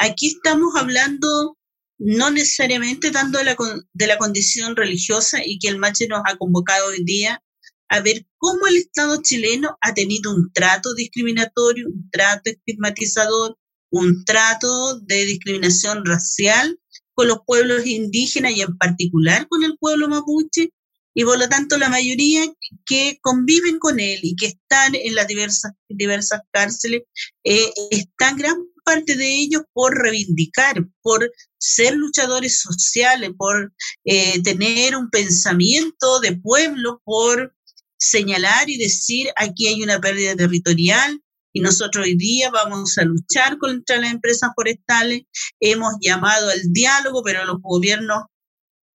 aquí 0.00 0.28
estamos 0.28 0.74
hablando 0.76 1.58
no 1.98 2.30
necesariamente 2.30 3.10
tanto 3.10 3.38
de 3.38 4.06
la, 4.06 4.18
condición 4.18 4.76
religiosa 4.76 5.40
y 5.44 5.58
que 5.58 5.68
el 5.68 5.78
macho 5.78 6.04
nos 6.08 6.22
ha 6.24 6.36
convocado 6.36 6.88
hoy 6.88 7.02
día 7.04 7.42
a 7.88 8.00
ver 8.00 8.26
cómo 8.36 8.66
el 8.66 8.76
Estado 8.76 9.20
chileno 9.22 9.76
ha 9.80 9.94
tenido 9.94 10.32
un 10.32 10.52
trato 10.52 10.94
discriminatorio, 10.94 11.88
un 11.88 12.08
trato 12.10 12.50
estigmatizador, 12.50 13.56
un 13.90 14.24
trato 14.24 15.00
de 15.00 15.24
discriminación 15.24 16.04
racial 16.04 16.78
con 17.14 17.28
los 17.28 17.38
pueblos 17.46 17.86
indígenas 17.86 18.52
y 18.52 18.60
en 18.60 18.76
particular 18.76 19.48
con 19.48 19.64
el 19.64 19.76
pueblo 19.78 20.08
mapuche, 20.08 20.70
y 21.14 21.24
por 21.24 21.38
lo 21.38 21.48
tanto 21.48 21.78
la 21.78 21.88
mayoría 21.88 22.42
que 22.86 23.18
conviven 23.20 23.78
con 23.78 23.98
él 24.00 24.20
y 24.22 24.36
que 24.36 24.46
están 24.46 24.94
en 24.94 25.14
las 25.14 25.26
diversas, 25.26 25.72
diversas 25.88 26.40
cárceles, 26.52 27.02
eh, 27.44 27.72
están 27.90 28.36
gran 28.36 28.56
parte 28.84 29.16
de 29.16 29.28
ellos 29.28 29.62
por 29.72 29.94
reivindicar, 29.94 30.76
por 31.02 31.30
ser 31.58 31.94
luchadores 31.94 32.60
sociales, 32.60 33.30
por 33.36 33.72
eh, 34.04 34.42
tener 34.42 34.96
un 34.96 35.10
pensamiento 35.10 36.20
de 36.20 36.36
pueblo, 36.36 37.02
por 37.04 37.54
señalar 37.98 38.70
y 38.70 38.78
decir 38.78 39.28
aquí 39.36 39.66
hay 39.66 39.82
una 39.82 40.00
pérdida 40.00 40.36
territorial 40.36 41.20
y 41.52 41.60
nosotros 41.60 42.06
hoy 42.06 42.16
día 42.16 42.50
vamos 42.50 42.96
a 42.98 43.04
luchar 43.04 43.58
contra 43.58 43.96
las 43.96 44.12
empresas 44.12 44.50
forestales. 44.54 45.22
Hemos 45.60 45.94
llamado 46.00 46.50
al 46.50 46.60
diálogo, 46.72 47.22
pero 47.24 47.44
los 47.44 47.60
gobiernos 47.60 48.24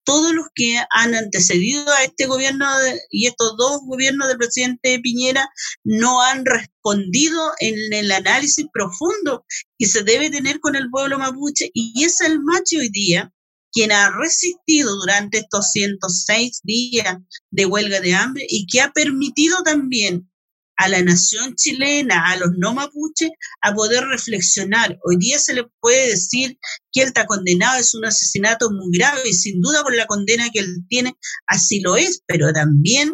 todos 0.04 0.34
los 0.34 0.48
que 0.54 0.78
han 0.92 1.16
antecedido 1.16 1.90
a 1.92 2.04
este 2.04 2.26
gobierno 2.26 2.66
y 3.10 3.28
estos 3.28 3.56
dos 3.58 3.82
gobiernos 3.86 4.28
del 4.28 4.38
presidente 4.38 5.00
Piñera 5.00 5.48
no 5.84 6.22
han 6.22 6.46
respondido 6.46 7.40
en 7.60 7.76
el 7.94 8.12
análisis 8.12 8.66
profundo 8.72 9.46
que 9.78 9.88
se 9.88 10.04
debe 10.04 10.30
tener 10.30 10.60
con 10.60 10.76
el 10.76 10.90
pueblo 10.90 11.20
mapuche. 11.20 11.70
Y 11.74 12.04
es 12.04 12.22
el 12.22 12.40
macho 12.42 12.78
hoy 12.80 12.90
día 12.90 13.32
quien 13.72 13.92
ha 13.92 14.12
resistido 14.12 14.96
durante 14.96 15.40
estos 15.40 15.72
106 15.72 16.62
días 16.64 17.18
de 17.50 17.66
huelga 17.66 18.00
de 18.00 18.14
hambre 18.14 18.46
y 18.48 18.68
que 18.68 18.82
ha 18.82 18.92
permitido 18.92 19.64
también 19.64 20.30
a 20.84 20.90
la 20.90 21.02
nación 21.02 21.56
chilena, 21.56 22.30
a 22.30 22.36
los 22.36 22.50
no 22.58 22.74
mapuches, 22.74 23.32
a 23.62 23.74
poder 23.74 24.04
reflexionar. 24.04 25.00
Hoy 25.06 25.16
día 25.18 25.40
se 25.40 25.54
le 25.54 25.64
puede 25.80 26.10
decir 26.10 26.58
que 26.92 27.02
él 27.02 27.08
está 27.08 27.26
condenado, 27.26 27.80
es 27.80 27.96
un 27.96 28.04
asesinato 28.04 28.70
muy 28.70 28.98
grave 28.98 29.22
y 29.30 29.34
sin 29.34 29.62
duda 29.62 29.82
por 29.82 29.96
la 29.96 30.06
condena 30.08 30.50
que 30.52 30.60
él 30.60 30.86
tiene, 30.90 31.14
así 31.48 31.80
lo 31.80 31.96
es, 31.96 32.22
pero 32.28 32.52
también 32.52 33.14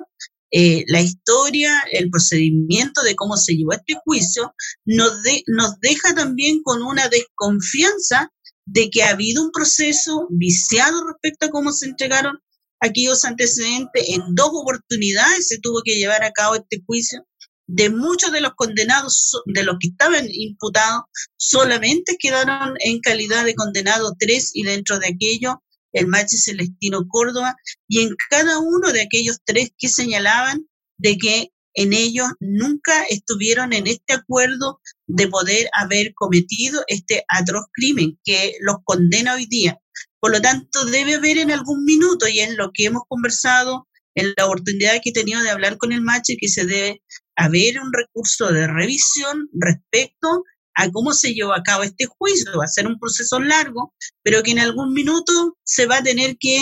eh, 0.51 0.83
la 0.87 0.99
historia, 0.99 1.71
el 1.91 2.09
procedimiento 2.09 3.03
de 3.03 3.15
cómo 3.15 3.37
se 3.37 3.53
llevó 3.55 3.73
este 3.73 3.93
juicio, 4.03 4.51
nos, 4.85 5.11
nos 5.45 5.79
deja 5.79 6.15
también 6.15 6.63
con 6.63 6.81
una 6.81 7.07
desconfianza 7.07 8.31
de 8.65 8.89
que 8.89 9.03
ha 9.03 9.11
habido 9.11 9.43
un 9.43 9.51
proceso 9.51 10.27
viciado 10.31 11.05
respecto 11.07 11.45
a 11.45 11.49
cómo 11.51 11.71
se 11.71 11.85
entregaron 11.85 12.39
aquellos 12.79 13.25
antecedentes. 13.25 14.05
En 14.07 14.23
dos 14.33 14.49
oportunidades 14.53 15.49
se 15.49 15.59
tuvo 15.59 15.81
que 15.83 15.97
llevar 15.97 16.23
a 16.23 16.31
cabo 16.31 16.55
este 16.55 16.81
juicio 16.83 17.23
de 17.71 17.91
muchos 17.91 18.31
de 18.31 18.41
los 18.41 18.53
condenados, 18.55 19.39
de 19.45 19.63
los 19.63 19.75
que 19.79 19.89
estaban 19.89 20.25
imputados, 20.27 21.03
solamente 21.37 22.17
quedaron 22.17 22.73
en 22.79 22.99
calidad 22.99 23.45
de 23.45 23.53
condenado 23.53 24.15
tres 24.17 24.49
y 24.55 24.63
dentro 24.63 24.97
de 24.97 25.09
aquello 25.09 25.61
el 25.93 26.07
machi 26.07 26.37
Celestino 26.37 27.07
Córdoba 27.07 27.55
y 27.87 28.01
en 28.01 28.15
cada 28.31 28.57
uno 28.57 28.91
de 28.91 29.01
aquellos 29.01 29.37
tres 29.45 29.69
que 29.77 29.87
señalaban 29.87 30.67
de 30.97 31.17
que 31.17 31.51
en 31.75 31.93
ellos 31.93 32.27
nunca 32.39 33.03
estuvieron 33.03 33.71
en 33.73 33.85
este 33.85 34.13
acuerdo 34.13 34.81
de 35.05 35.27
poder 35.27 35.69
haber 35.79 36.13
cometido 36.15 36.83
este 36.87 37.23
atroz 37.27 37.65
crimen 37.71 38.19
que 38.23 38.55
los 38.61 38.77
condena 38.83 39.35
hoy 39.35 39.45
día. 39.45 39.79
Por 40.19 40.31
lo 40.31 40.41
tanto, 40.41 40.85
debe 40.85 41.15
haber 41.15 41.37
en 41.37 41.51
algún 41.51 41.85
minuto, 41.85 42.27
y 42.27 42.39
en 42.39 42.57
lo 42.57 42.71
que 42.73 42.85
hemos 42.85 43.03
conversado, 43.07 43.87
en 44.15 44.33
la 44.35 44.47
oportunidad 44.47 44.99
que 45.01 45.11
he 45.11 45.13
tenido 45.13 45.41
de 45.41 45.51
hablar 45.51 45.77
con 45.77 45.91
el 45.93 46.01
machi, 46.01 46.35
que 46.37 46.49
se 46.49 46.65
debe 46.65 47.01
haber 47.39 47.79
un 47.79 47.91
recurso 47.93 48.51
de 48.51 48.67
revisión 48.67 49.49
respecto 49.53 50.43
a 50.75 50.91
cómo 50.91 51.13
se 51.13 51.33
llevó 51.33 51.53
a 51.53 51.63
cabo 51.63 51.83
este 51.83 52.05
juicio. 52.05 52.51
Va 52.57 52.65
a 52.65 52.67
ser 52.67 52.85
un 52.85 52.99
proceso 52.99 53.39
largo, 53.39 53.93
pero 54.23 54.43
que 54.43 54.51
en 54.51 54.59
algún 54.59 54.93
minuto 54.93 55.57
se 55.63 55.85
va 55.85 55.97
a 55.97 56.03
tener 56.03 56.37
que 56.37 56.61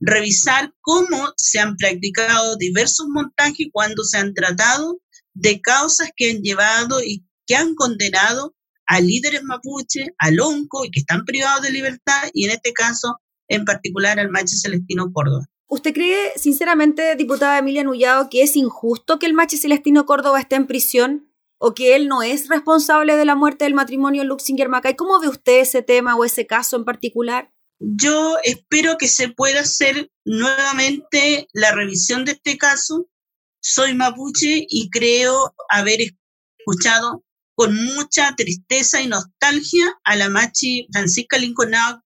revisar 0.00 0.72
cómo 0.80 1.32
se 1.36 1.58
han 1.60 1.76
practicado 1.76 2.56
diversos 2.56 3.06
montajes 3.08 3.68
cuando 3.72 4.02
se 4.04 4.18
han 4.18 4.34
tratado 4.34 5.00
de 5.34 5.60
causas 5.60 6.10
que 6.16 6.30
han 6.30 6.42
llevado 6.42 7.02
y 7.02 7.24
que 7.46 7.54
han 7.54 7.74
condenado 7.74 8.54
a 8.86 9.00
líderes 9.00 9.42
mapuche, 9.42 10.06
al 10.18 10.40
ONCO 10.40 10.84
y 10.84 10.90
que 10.90 11.00
están 11.00 11.24
privados 11.24 11.62
de 11.62 11.70
libertad 11.70 12.28
y 12.32 12.44
en 12.44 12.50
este 12.50 12.72
caso 12.72 13.20
en 13.48 13.64
particular 13.64 14.18
al 14.18 14.30
macho 14.30 14.56
Celestino 14.56 15.12
Córdoba. 15.12 15.46
¿Usted 15.68 15.92
cree, 15.92 16.32
sinceramente, 16.36 17.16
diputada 17.16 17.58
Emilia 17.58 17.82
Nullado, 17.82 18.28
que 18.30 18.42
es 18.42 18.54
injusto 18.56 19.18
que 19.18 19.26
el 19.26 19.34
machi 19.34 19.56
Celestino 19.56 20.06
Córdoba 20.06 20.40
esté 20.40 20.54
en 20.54 20.68
prisión 20.68 21.32
o 21.58 21.74
que 21.74 21.96
él 21.96 22.06
no 22.06 22.22
es 22.22 22.48
responsable 22.48 23.16
de 23.16 23.24
la 23.24 23.34
muerte 23.34 23.64
del 23.64 23.74
matrimonio 23.74 24.22
Luxinger 24.22 24.68
Macay? 24.68 24.94
¿Cómo 24.94 25.18
ve 25.20 25.28
usted 25.28 25.60
ese 25.60 25.82
tema 25.82 26.14
o 26.14 26.24
ese 26.24 26.46
caso 26.46 26.76
en 26.76 26.84
particular? 26.84 27.52
Yo 27.80 28.36
espero 28.44 28.96
que 28.96 29.08
se 29.08 29.28
pueda 29.28 29.60
hacer 29.60 30.10
nuevamente 30.24 31.48
la 31.52 31.72
revisión 31.72 32.24
de 32.24 32.32
este 32.32 32.56
caso. 32.56 33.08
Soy 33.60 33.94
mapuche 33.94 34.66
y 34.68 34.88
creo 34.90 35.52
haber 35.68 35.98
escuchado 36.00 37.24
con 37.56 37.74
mucha 37.74 38.34
tristeza 38.36 39.02
y 39.02 39.08
nostalgia 39.08 39.98
a 40.04 40.14
la 40.14 40.28
machi 40.28 40.86
Francisca 40.92 41.38
Lincolnado 41.38 42.02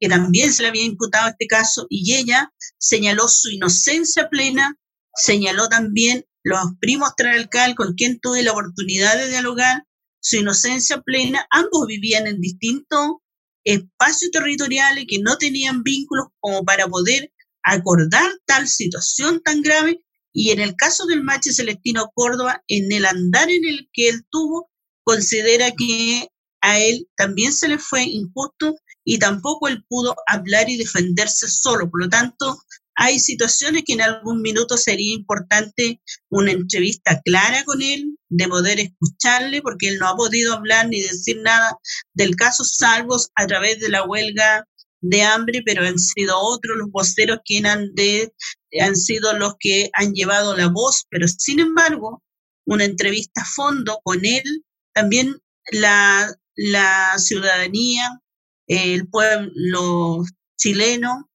que 0.00 0.08
también 0.08 0.52
se 0.52 0.62
le 0.62 0.68
había 0.68 0.84
imputado 0.84 1.28
este 1.28 1.46
caso, 1.46 1.86
y 1.88 2.14
ella 2.14 2.52
señaló 2.78 3.28
su 3.28 3.50
inocencia 3.50 4.28
plena, 4.28 4.76
señaló 5.14 5.68
también 5.68 6.24
los 6.42 6.60
primos 6.80 7.14
Tralcal 7.16 7.74
con 7.74 7.94
quien 7.94 8.20
tuve 8.20 8.42
la 8.42 8.52
oportunidad 8.52 9.16
de 9.16 9.28
dialogar, 9.28 9.84
su 10.20 10.36
inocencia 10.36 11.00
plena, 11.02 11.46
ambos 11.50 11.86
vivían 11.86 12.26
en 12.26 12.40
distintos 12.40 13.16
espacios 13.64 14.30
territoriales 14.30 15.06
que 15.08 15.18
no 15.20 15.38
tenían 15.38 15.82
vínculos 15.82 16.28
como 16.40 16.64
para 16.64 16.86
poder 16.86 17.32
acordar 17.62 18.30
tal 18.44 18.68
situación 18.68 19.40
tan 19.42 19.62
grave 19.62 20.00
y 20.32 20.50
en 20.50 20.60
el 20.60 20.76
caso 20.76 21.06
del 21.06 21.24
macho 21.24 21.50
Celestino 21.50 22.10
Córdoba, 22.14 22.62
en 22.68 22.92
el 22.92 23.06
andar 23.06 23.50
en 23.50 23.64
el 23.64 23.88
que 23.92 24.10
él 24.10 24.26
tuvo, 24.30 24.70
considera 25.02 25.70
que 25.70 26.28
a 26.60 26.78
él 26.78 27.08
también 27.16 27.54
se 27.54 27.68
le 27.68 27.78
fue 27.78 28.04
injusto 28.04 28.76
y 29.06 29.18
tampoco 29.20 29.68
él 29.68 29.84
pudo 29.88 30.16
hablar 30.26 30.68
y 30.68 30.76
defenderse 30.76 31.48
solo. 31.48 31.88
Por 31.88 32.02
lo 32.02 32.08
tanto, 32.08 32.58
hay 32.96 33.20
situaciones 33.20 33.84
que 33.86 33.92
en 33.92 34.00
algún 34.00 34.42
minuto 34.42 34.76
sería 34.76 35.14
importante 35.14 36.02
una 36.28 36.50
entrevista 36.50 37.20
clara 37.24 37.62
con 37.64 37.80
él, 37.80 38.18
de 38.28 38.48
poder 38.48 38.80
escucharle, 38.80 39.62
porque 39.62 39.88
él 39.88 39.98
no 39.98 40.08
ha 40.08 40.16
podido 40.16 40.54
hablar 40.54 40.88
ni 40.88 41.00
decir 41.00 41.40
nada 41.40 41.78
del 42.14 42.34
caso, 42.34 42.64
salvo 42.64 43.16
a 43.36 43.46
través 43.46 43.78
de 43.78 43.90
la 43.90 44.04
huelga 44.04 44.66
de 45.00 45.22
hambre, 45.22 45.62
pero 45.64 45.86
han 45.86 46.00
sido 46.00 46.36
otros 46.40 46.76
los 46.76 46.90
voceros 46.90 47.38
quienes 47.44 47.72
han, 48.80 48.96
sido 48.96 49.38
los 49.38 49.54
que 49.60 49.88
han 49.92 50.14
llevado 50.14 50.56
la 50.56 50.66
voz, 50.66 51.06
pero 51.10 51.28
sin 51.28 51.60
embargo, 51.60 52.24
una 52.66 52.84
entrevista 52.84 53.42
a 53.42 53.44
fondo 53.54 54.00
con 54.02 54.24
él, 54.24 54.64
también 54.92 55.36
la, 55.70 56.34
la 56.56 57.16
ciudadanía, 57.18 58.20
el 58.66 59.08
pueblo 59.08 60.24
chileno, 60.58 61.30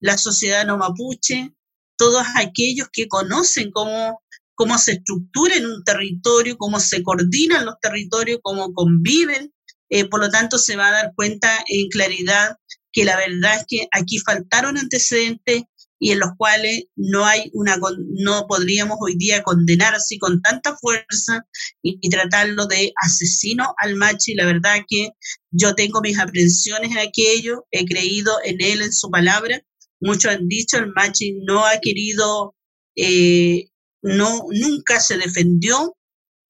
la 0.00 0.18
sociedad 0.18 0.66
no 0.66 0.78
mapuche, 0.78 1.54
todos 1.96 2.24
aquellos 2.36 2.88
que 2.92 3.06
conocen 3.06 3.70
cómo, 3.70 4.20
cómo 4.54 4.78
se 4.78 4.92
estructura 4.92 5.56
en 5.56 5.66
un 5.66 5.84
territorio, 5.84 6.56
cómo 6.56 6.80
se 6.80 7.02
coordinan 7.02 7.64
los 7.64 7.76
territorios, 7.80 8.40
cómo 8.42 8.72
conviven. 8.72 9.52
Eh, 9.88 10.06
por 10.06 10.20
lo 10.20 10.30
tanto, 10.30 10.58
se 10.58 10.76
va 10.76 10.88
a 10.88 10.92
dar 10.92 11.12
cuenta 11.14 11.62
en 11.68 11.88
claridad 11.88 12.56
que 12.92 13.04
la 13.04 13.16
verdad 13.16 13.58
es 13.58 13.64
que 13.68 13.88
aquí 13.92 14.18
faltaron 14.18 14.78
antecedentes 14.78 15.62
y 16.02 16.10
en 16.10 16.18
los 16.18 16.30
cuales 16.36 16.86
no 16.96 17.24
hay 17.24 17.48
una 17.52 17.76
no 17.76 18.46
podríamos 18.48 18.98
hoy 19.00 19.14
día 19.16 19.44
condenar 19.44 19.94
así 19.94 20.18
con 20.18 20.42
tanta 20.42 20.76
fuerza 20.76 21.46
y, 21.80 22.10
tratarlo 22.10 22.66
de 22.66 22.92
asesino 23.00 23.72
al 23.78 23.94
macho 23.94 24.32
la 24.34 24.46
verdad 24.46 24.80
que 24.88 25.10
yo 25.52 25.76
tengo 25.76 26.00
mis 26.00 26.18
aprensiones 26.18 26.90
en 26.90 26.98
aquello, 26.98 27.66
he 27.70 27.84
creído 27.86 28.32
en 28.44 28.60
él, 28.60 28.82
en 28.82 28.92
su 28.92 29.10
palabra. 29.10 29.64
Muchos 30.00 30.32
han 30.32 30.48
dicho 30.48 30.76
el 30.76 30.92
machi 30.92 31.38
no 31.46 31.64
ha 31.64 31.78
querido, 31.80 32.56
eh, 32.96 33.68
no 34.02 34.46
nunca 34.50 34.98
se 34.98 35.16
defendió. 35.18 35.96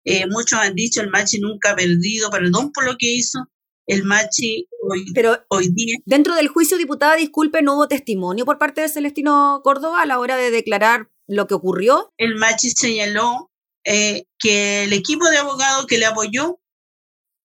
Eh, 0.03 0.25
muchos 0.27 0.59
han 0.59 0.75
dicho 0.75 0.99
el 0.99 1.09
machi 1.09 1.39
nunca 1.39 1.71
ha 1.71 1.75
perdido 1.77 2.29
perdón 2.29 2.73
por 2.73 2.85
lo 2.85 2.97
que 2.97 3.13
hizo 3.13 3.39
el 3.87 4.03
machi 4.03 4.67
hoy, 4.89 5.05
Pero 5.13 5.37
hoy 5.49 5.69
día. 5.69 5.97
Dentro 6.05 6.35
del 6.35 6.47
juicio, 6.47 6.77
diputada, 6.77 7.15
disculpe, 7.15 7.61
no 7.61 7.75
hubo 7.75 7.87
testimonio 7.87 8.45
por 8.45 8.57
parte 8.57 8.81
de 8.81 8.89
Celestino 8.89 9.61
Córdoba 9.63 10.01
a 10.01 10.05
la 10.05 10.19
hora 10.19 10.37
de 10.37 10.51
declarar 10.51 11.09
lo 11.27 11.47
que 11.47 11.53
ocurrió. 11.53 12.13
El 12.17 12.35
machi 12.35 12.71
señaló 12.71 13.51
eh, 13.85 14.25
que 14.39 14.83
el 14.83 14.93
equipo 14.93 15.29
de 15.29 15.37
abogados 15.37 15.85
que 15.85 15.97
le 15.97 16.05
apoyó 16.05 16.59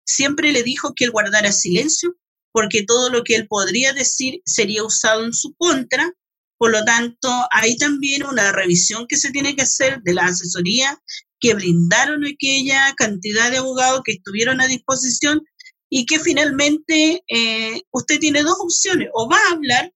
siempre 0.05 0.51
le 0.51 0.63
dijo 0.63 0.93
que 0.96 1.05
él 1.05 1.12
guardara 1.12 1.51
silencio, 1.51 2.15
porque 2.51 2.84
todo 2.86 3.10
lo 3.10 3.24
que 3.24 3.36
él 3.36 3.48
podría 3.48 3.93
decir 3.93 4.41
sería 4.46 4.84
usado 4.84 5.24
en 5.24 5.34
su 5.34 5.53
contra. 5.55 6.12
Por 6.58 6.72
lo 6.72 6.84
tanto, 6.84 7.29
hay 7.51 7.77
también 7.77 8.24
una 8.25 8.51
revisión 8.51 9.05
que 9.08 9.17
se 9.17 9.31
tiene 9.31 9.55
que 9.55 9.62
hacer 9.62 10.01
de 10.01 10.13
la 10.13 10.25
asesoría 10.25 11.00
que 11.39 11.53
brindaron 11.53 12.25
aquella 12.25 12.93
cantidad 12.98 13.50
de 13.50 13.58
abogados 13.58 14.01
que 14.03 14.13
estuvieron 14.13 14.60
a 14.60 14.67
disposición 14.67 15.41
y 15.89 16.05
que 16.05 16.19
finalmente 16.19 17.24
eh, 17.27 17.81
usted 17.91 18.19
tiene 18.19 18.43
dos 18.43 18.58
opciones, 18.60 19.10
o 19.13 19.29
va 19.29 19.38
a 19.38 19.53
hablar 19.53 19.93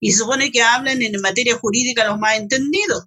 y 0.00 0.12
supone 0.12 0.50
que 0.50 0.62
hablan 0.62 1.02
en 1.02 1.20
materia 1.20 1.56
jurídica 1.56 2.06
los 2.06 2.18
más 2.18 2.36
entendidos, 2.36 3.06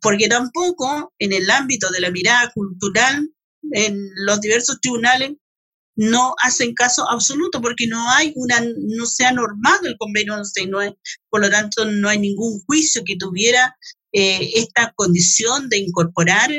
porque 0.00 0.28
tampoco 0.28 1.12
en 1.18 1.32
el 1.32 1.50
ámbito 1.50 1.90
de 1.90 2.00
la 2.00 2.10
mirada 2.10 2.50
cultural, 2.52 3.28
en 3.72 4.10
los 4.24 4.40
diversos 4.40 4.80
tribunales, 4.80 5.32
no 5.96 6.34
hacen 6.42 6.72
caso 6.72 7.08
absoluto 7.10 7.60
porque 7.60 7.86
no 7.86 8.10
hay 8.10 8.32
una, 8.36 8.60
no 8.60 9.04
se 9.04 9.26
ha 9.26 9.32
normado 9.32 9.86
el 9.86 9.96
convenio 9.98 10.34
169, 10.34 10.96
por 11.28 11.42
lo 11.42 11.50
tanto 11.50 11.84
no 11.84 12.08
hay 12.08 12.18
ningún 12.18 12.60
juicio 12.64 13.02
que 13.04 13.16
tuviera 13.16 13.76
eh, 14.12 14.50
esta 14.56 14.92
condición 14.96 15.68
de 15.68 15.78
incorporar 15.78 16.50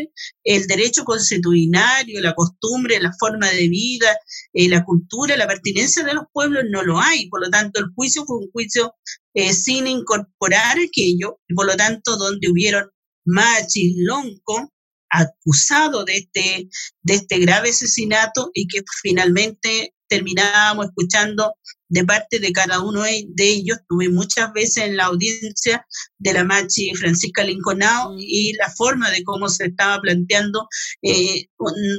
el 0.43 0.67
derecho 0.67 1.03
constitucionario, 1.03 2.21
la 2.21 2.33
costumbre, 2.33 2.99
la 2.99 3.11
forma 3.19 3.49
de 3.49 3.67
vida, 3.67 4.15
eh, 4.53 4.69
la 4.69 4.83
cultura, 4.83 5.35
la 5.35 5.47
pertinencia 5.47 6.03
de 6.03 6.13
los 6.13 6.25
pueblos, 6.31 6.63
no 6.69 6.83
lo 6.83 6.99
hay. 6.99 7.27
Por 7.29 7.41
lo 7.41 7.49
tanto, 7.49 7.79
el 7.79 7.87
juicio 7.93 8.25
fue 8.25 8.37
un 8.37 8.51
juicio 8.51 8.95
eh, 9.33 9.53
sin 9.53 9.87
incorporar 9.87 10.77
aquello, 10.77 11.39
por 11.55 11.65
lo 11.65 11.75
tanto, 11.75 12.17
donde 12.17 12.49
hubieron 12.49 12.89
machis, 13.25 13.95
lonco, 13.97 14.71
acusado 15.09 16.05
de 16.05 16.17
este, 16.17 16.69
de 17.01 17.13
este 17.13 17.39
grave 17.39 17.69
asesinato 17.69 18.49
y 18.53 18.67
que 18.67 18.81
finalmente 19.01 19.93
terminábamos 20.11 20.87
escuchando 20.87 21.55
de 21.87 22.03
parte 22.03 22.39
de 22.39 22.51
cada 22.51 22.81
uno 22.81 23.03
de 23.03 23.47
ellos. 23.49 23.77
Tuve 23.87 24.09
muchas 24.09 24.51
veces 24.51 24.83
en 24.83 24.97
la 24.97 25.05
audiencia 25.05 25.85
de 26.17 26.33
la 26.33 26.43
Machi 26.43 26.93
Francisca 26.95 27.43
Linconao 27.43 28.15
y 28.17 28.53
la 28.53 28.69
forma 28.71 29.09
de 29.09 29.23
cómo 29.23 29.47
se 29.47 29.67
estaba 29.67 30.01
planteando, 30.01 30.67
eh, 31.01 31.45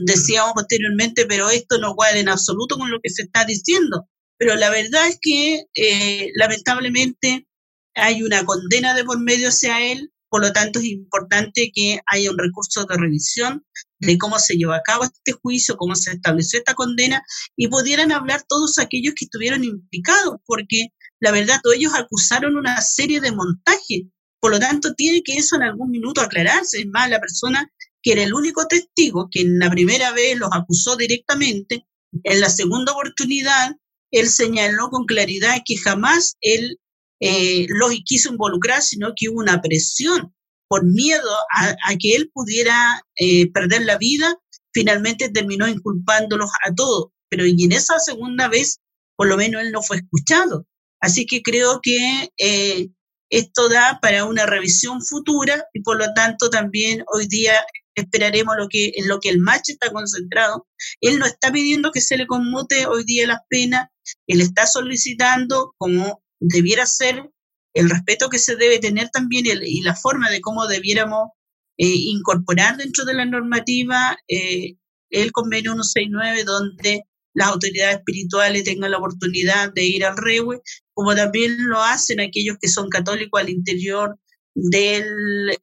decíamos 0.04 0.52
posteriormente, 0.54 1.24
pero 1.24 1.48
esto 1.48 1.78
no 1.78 1.94
cuadra 1.94 2.18
en 2.18 2.28
absoluto 2.28 2.76
con 2.76 2.90
lo 2.90 3.00
que 3.02 3.10
se 3.10 3.22
está 3.22 3.46
diciendo. 3.46 4.06
Pero 4.36 4.56
la 4.56 4.68
verdad 4.68 5.08
es 5.08 5.18
que 5.20 5.64
eh, 5.74 6.28
lamentablemente 6.34 7.46
hay 7.94 8.22
una 8.22 8.44
condena 8.44 8.94
de 8.94 9.04
por 9.04 9.20
medio 9.20 9.48
hacia 9.48 9.80
él, 9.80 10.12
por 10.32 10.40
lo 10.40 10.50
tanto, 10.50 10.78
es 10.78 10.86
importante 10.86 11.70
que 11.74 12.00
haya 12.06 12.30
un 12.30 12.38
recurso 12.38 12.86
de 12.86 12.96
revisión 12.96 13.66
de 13.98 14.16
cómo 14.16 14.38
se 14.38 14.54
llevó 14.54 14.72
a 14.72 14.80
cabo 14.80 15.04
este 15.04 15.32
juicio, 15.32 15.76
cómo 15.76 15.94
se 15.94 16.12
estableció 16.12 16.58
esta 16.58 16.72
condena, 16.72 17.22
y 17.54 17.68
pudieran 17.68 18.12
hablar 18.12 18.42
todos 18.48 18.78
aquellos 18.78 19.12
que 19.14 19.26
estuvieron 19.26 19.62
implicados, 19.62 20.36
porque 20.46 20.86
la 21.20 21.32
verdad, 21.32 21.60
todos 21.62 21.76
ellos 21.76 21.92
acusaron 21.94 22.56
una 22.56 22.80
serie 22.80 23.20
de 23.20 23.30
montajes. 23.30 24.04
Por 24.40 24.52
lo 24.52 24.58
tanto, 24.58 24.94
tiene 24.94 25.22
que 25.22 25.34
eso 25.34 25.56
en 25.56 25.64
algún 25.64 25.90
minuto 25.90 26.22
aclararse. 26.22 26.80
Es 26.80 26.86
más, 26.86 27.10
la 27.10 27.20
persona 27.20 27.70
que 28.00 28.12
era 28.12 28.22
el 28.22 28.32
único 28.32 28.66
testigo, 28.66 29.28
que 29.30 29.42
en 29.42 29.58
la 29.58 29.70
primera 29.70 30.12
vez 30.12 30.38
los 30.38 30.48
acusó 30.50 30.96
directamente, 30.96 31.86
en 32.24 32.40
la 32.40 32.48
segunda 32.48 32.92
oportunidad, 32.92 33.72
él 34.10 34.28
señaló 34.30 34.88
con 34.88 35.04
claridad 35.04 35.58
que 35.62 35.76
jamás 35.76 36.38
él 36.40 36.78
eh, 37.24 37.66
los 37.68 37.92
quiso 38.04 38.30
involucrar, 38.30 38.82
sino 38.82 39.12
que 39.14 39.28
hubo 39.28 39.38
una 39.38 39.62
presión 39.62 40.34
por 40.68 40.84
miedo 40.84 41.30
a, 41.54 41.94
que 42.00 42.16
él 42.16 42.30
pudiera 42.34 43.00
eh, 43.16 43.50
perder 43.52 43.82
la 43.82 43.96
vida, 43.96 44.34
finalmente 44.72 45.28
terminó 45.28 45.68
inculpándolos 45.68 46.50
a 46.66 46.74
todos. 46.74 47.10
Pero 47.28 47.46
y 47.46 47.62
en 47.62 47.72
esa 47.72 47.98
segunda 48.00 48.48
vez, 48.48 48.80
por 49.16 49.28
lo 49.28 49.36
menos 49.36 49.62
él 49.62 49.70
no 49.70 49.82
fue 49.82 49.98
escuchado. 49.98 50.66
Así 51.00 51.26
que 51.26 51.42
creo 51.42 51.80
que 51.80 52.30
eh, 52.38 52.88
esto 53.30 53.68
da 53.68 53.98
para 54.02 54.24
una 54.24 54.46
revisión 54.46 55.00
futura 55.04 55.64
y 55.72 55.82
por 55.82 55.98
lo 55.98 56.12
tanto 56.14 56.50
también 56.50 57.04
hoy 57.14 57.26
día 57.28 57.54
esperaremos 57.94 58.56
lo 58.58 58.66
que, 58.68 58.92
en 58.96 59.08
lo 59.08 59.20
que 59.20 59.28
el 59.28 59.38
macho 59.38 59.72
está 59.72 59.92
concentrado. 59.92 60.66
Él 61.00 61.18
no 61.18 61.26
está 61.26 61.52
pidiendo 61.52 61.92
que 61.92 62.00
se 62.00 62.16
le 62.16 62.26
conmute 62.26 62.86
hoy 62.86 63.04
día 63.04 63.26
las 63.26 63.40
penas, 63.48 63.88
él 64.26 64.40
está 64.40 64.66
solicitando, 64.66 65.74
como 65.76 66.21
debiera 66.42 66.86
ser 66.86 67.30
el 67.74 67.88
respeto 67.88 68.28
que 68.28 68.38
se 68.38 68.56
debe 68.56 68.78
tener 68.78 69.08
también 69.10 69.46
y 69.62 69.82
la 69.82 69.94
forma 69.94 70.30
de 70.30 70.40
cómo 70.40 70.66
debiéramos 70.66 71.30
eh, 71.78 71.86
incorporar 71.86 72.76
dentro 72.76 73.04
de 73.04 73.14
la 73.14 73.24
normativa 73.24 74.16
eh, 74.28 74.74
el 75.10 75.32
convenio 75.32 75.72
169, 75.72 76.44
donde 76.44 77.04
las 77.34 77.48
autoridades 77.48 77.96
espirituales 77.96 78.64
tengan 78.64 78.90
la 78.90 78.98
oportunidad 78.98 79.72
de 79.72 79.84
ir 79.84 80.04
al 80.04 80.16
rewe, 80.16 80.60
como 80.94 81.14
también 81.14 81.56
lo 81.68 81.80
hacen 81.82 82.20
aquellos 82.20 82.56
que 82.60 82.68
son 82.68 82.88
católicos 82.90 83.40
al 83.40 83.48
interior 83.48 84.18
de 84.54 85.02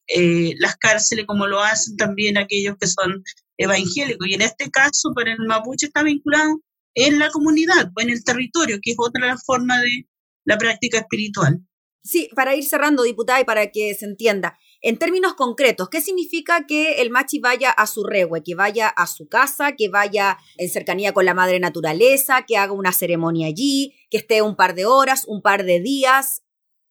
eh, 0.07 0.53
las 0.57 0.77
cárceles, 0.77 1.25
como 1.27 1.45
lo 1.45 1.61
hacen 1.61 1.95
también 1.95 2.37
aquellos 2.37 2.75
que 2.79 2.87
son 2.87 3.23
evangélicos. 3.57 4.27
Y 4.27 4.33
en 4.33 4.41
este 4.41 4.71
caso, 4.71 5.11
para 5.13 5.31
el 5.33 5.45
mapuche 5.45 5.87
está 5.87 6.01
vinculado 6.01 6.59
en 6.95 7.19
la 7.19 7.29
comunidad, 7.29 7.91
o 7.95 8.01
en 8.01 8.09
el 8.09 8.23
territorio, 8.23 8.79
que 8.81 8.91
es 8.91 8.97
otra 8.99 9.37
forma 9.45 9.79
de, 9.79 10.07
la 10.49 10.57
práctica 10.57 10.97
espiritual. 10.97 11.61
Sí, 12.03 12.29
para 12.35 12.55
ir 12.55 12.63
cerrando, 12.63 13.03
diputada, 13.03 13.39
y 13.39 13.43
para 13.43 13.71
que 13.71 13.93
se 13.93 14.05
entienda, 14.05 14.57
en 14.81 14.97
términos 14.97 15.33
concretos, 15.35 15.89
¿qué 15.89 16.01
significa 16.01 16.65
que 16.65 17.01
el 17.01 17.11
machi 17.11 17.39
vaya 17.39 17.69
a 17.69 17.85
su 17.85 18.03
regue, 18.03 18.41
que 18.43 18.55
vaya 18.55 18.87
a 18.87 19.05
su 19.05 19.27
casa, 19.27 19.75
que 19.75 19.89
vaya 19.89 20.37
en 20.57 20.69
cercanía 20.69 21.13
con 21.13 21.25
la 21.25 21.33
madre 21.33 21.59
naturaleza, 21.59 22.45
que 22.47 22.57
haga 22.57 22.73
una 22.73 22.93
ceremonia 22.93 23.47
allí, 23.47 23.93
que 24.09 24.17
esté 24.17 24.41
un 24.41 24.55
par 24.55 24.73
de 24.73 24.85
horas, 24.85 25.25
un 25.27 25.41
par 25.41 25.65
de 25.65 25.81
días? 25.81 26.41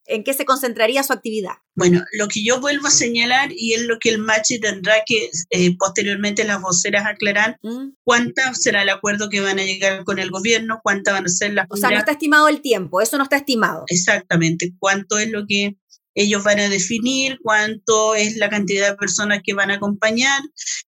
¿En 0.08 0.24
qué 0.24 0.32
se 0.32 0.46
concentraría 0.46 1.02
su 1.02 1.12
actividad? 1.12 1.52
Bueno, 1.76 2.02
lo 2.18 2.28
que 2.28 2.42
yo 2.42 2.60
vuelvo 2.60 2.86
a 2.88 2.90
señalar 2.90 3.50
y 3.54 3.74
es 3.74 3.82
lo 3.82 3.98
que 3.98 4.08
el 4.08 4.18
Machi 4.18 4.58
tendrá 4.58 4.94
que 5.06 5.30
eh, 5.50 5.76
posteriormente 5.76 6.44
las 6.44 6.62
voceras 6.62 7.06
aclarar, 7.06 7.58
mm. 7.62 7.90
cuánta 8.04 8.54
será 8.54 8.82
el 8.82 8.88
acuerdo 8.88 9.28
que 9.28 9.40
van 9.40 9.58
a 9.58 9.64
llegar 9.64 10.04
con 10.04 10.18
el 10.18 10.30
gobierno, 10.30 10.80
cuántas 10.82 11.14
van 11.14 11.26
a 11.26 11.28
ser 11.28 11.52
las... 11.52 11.66
O 11.68 11.76
sea, 11.76 11.90
no 11.90 11.98
está 11.98 12.12
estimado 12.12 12.48
el 12.48 12.62
tiempo, 12.62 13.00
eso 13.02 13.18
no 13.18 13.24
está 13.24 13.36
estimado. 13.36 13.84
Exactamente, 13.88 14.72
cuánto 14.78 15.18
es 15.18 15.30
lo 15.30 15.44
que 15.46 15.76
ellos 16.14 16.42
van 16.42 16.58
a 16.58 16.68
definir, 16.68 17.38
cuánto 17.42 18.14
es 18.14 18.36
la 18.36 18.48
cantidad 18.48 18.90
de 18.90 18.96
personas 18.96 19.40
que 19.44 19.54
van 19.54 19.70
a 19.70 19.74
acompañar, 19.74 20.40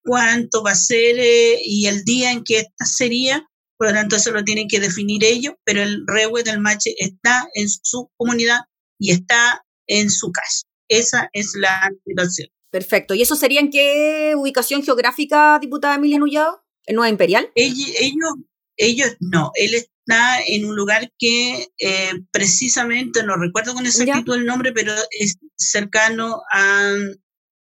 cuánto 0.02 0.62
va 0.62 0.72
a 0.72 0.74
ser 0.74 1.16
eh, 1.18 1.60
y 1.62 1.86
el 1.86 2.02
día 2.04 2.32
en 2.32 2.42
que 2.44 2.60
esta 2.60 2.84
sería. 2.86 3.46
Por 3.76 3.88
lo 3.88 3.94
tanto, 3.94 4.16
eso 4.16 4.30
lo 4.30 4.44
tienen 4.44 4.68
que 4.68 4.80
definir 4.80 5.22
ellos, 5.24 5.54
pero 5.64 5.82
el 5.82 6.02
rewe 6.06 6.42
del 6.42 6.60
Machi 6.60 6.94
está 6.98 7.48
en 7.54 7.68
su 7.68 8.10
comunidad 8.16 8.60
y 9.02 9.10
está 9.10 9.64
en 9.88 10.10
su 10.10 10.30
casa. 10.30 10.62
Esa 10.88 11.28
es 11.32 11.52
la 11.56 11.90
situación. 12.06 12.48
Perfecto. 12.70 13.14
¿Y 13.14 13.22
eso 13.22 13.34
sería 13.34 13.60
en 13.60 13.70
qué 13.70 14.34
ubicación 14.36 14.82
geográfica, 14.82 15.58
diputada 15.60 15.96
Emilia 15.96 16.18
Nullado? 16.18 16.64
¿En 16.86 16.96
Nueva 16.96 17.10
Imperial? 17.10 17.50
Ellos, 17.54 17.90
ellos, 18.76 19.16
no. 19.20 19.50
Él 19.56 19.74
está 19.74 20.40
en 20.46 20.64
un 20.64 20.76
lugar 20.76 21.12
que 21.18 21.66
eh, 21.78 22.12
precisamente, 22.30 23.24
no 23.24 23.36
recuerdo 23.36 23.74
con 23.74 23.86
exactitud 23.86 24.34
el 24.34 24.46
nombre, 24.46 24.72
pero 24.72 24.92
es 25.10 25.36
cercano 25.56 26.42
a 26.52 26.94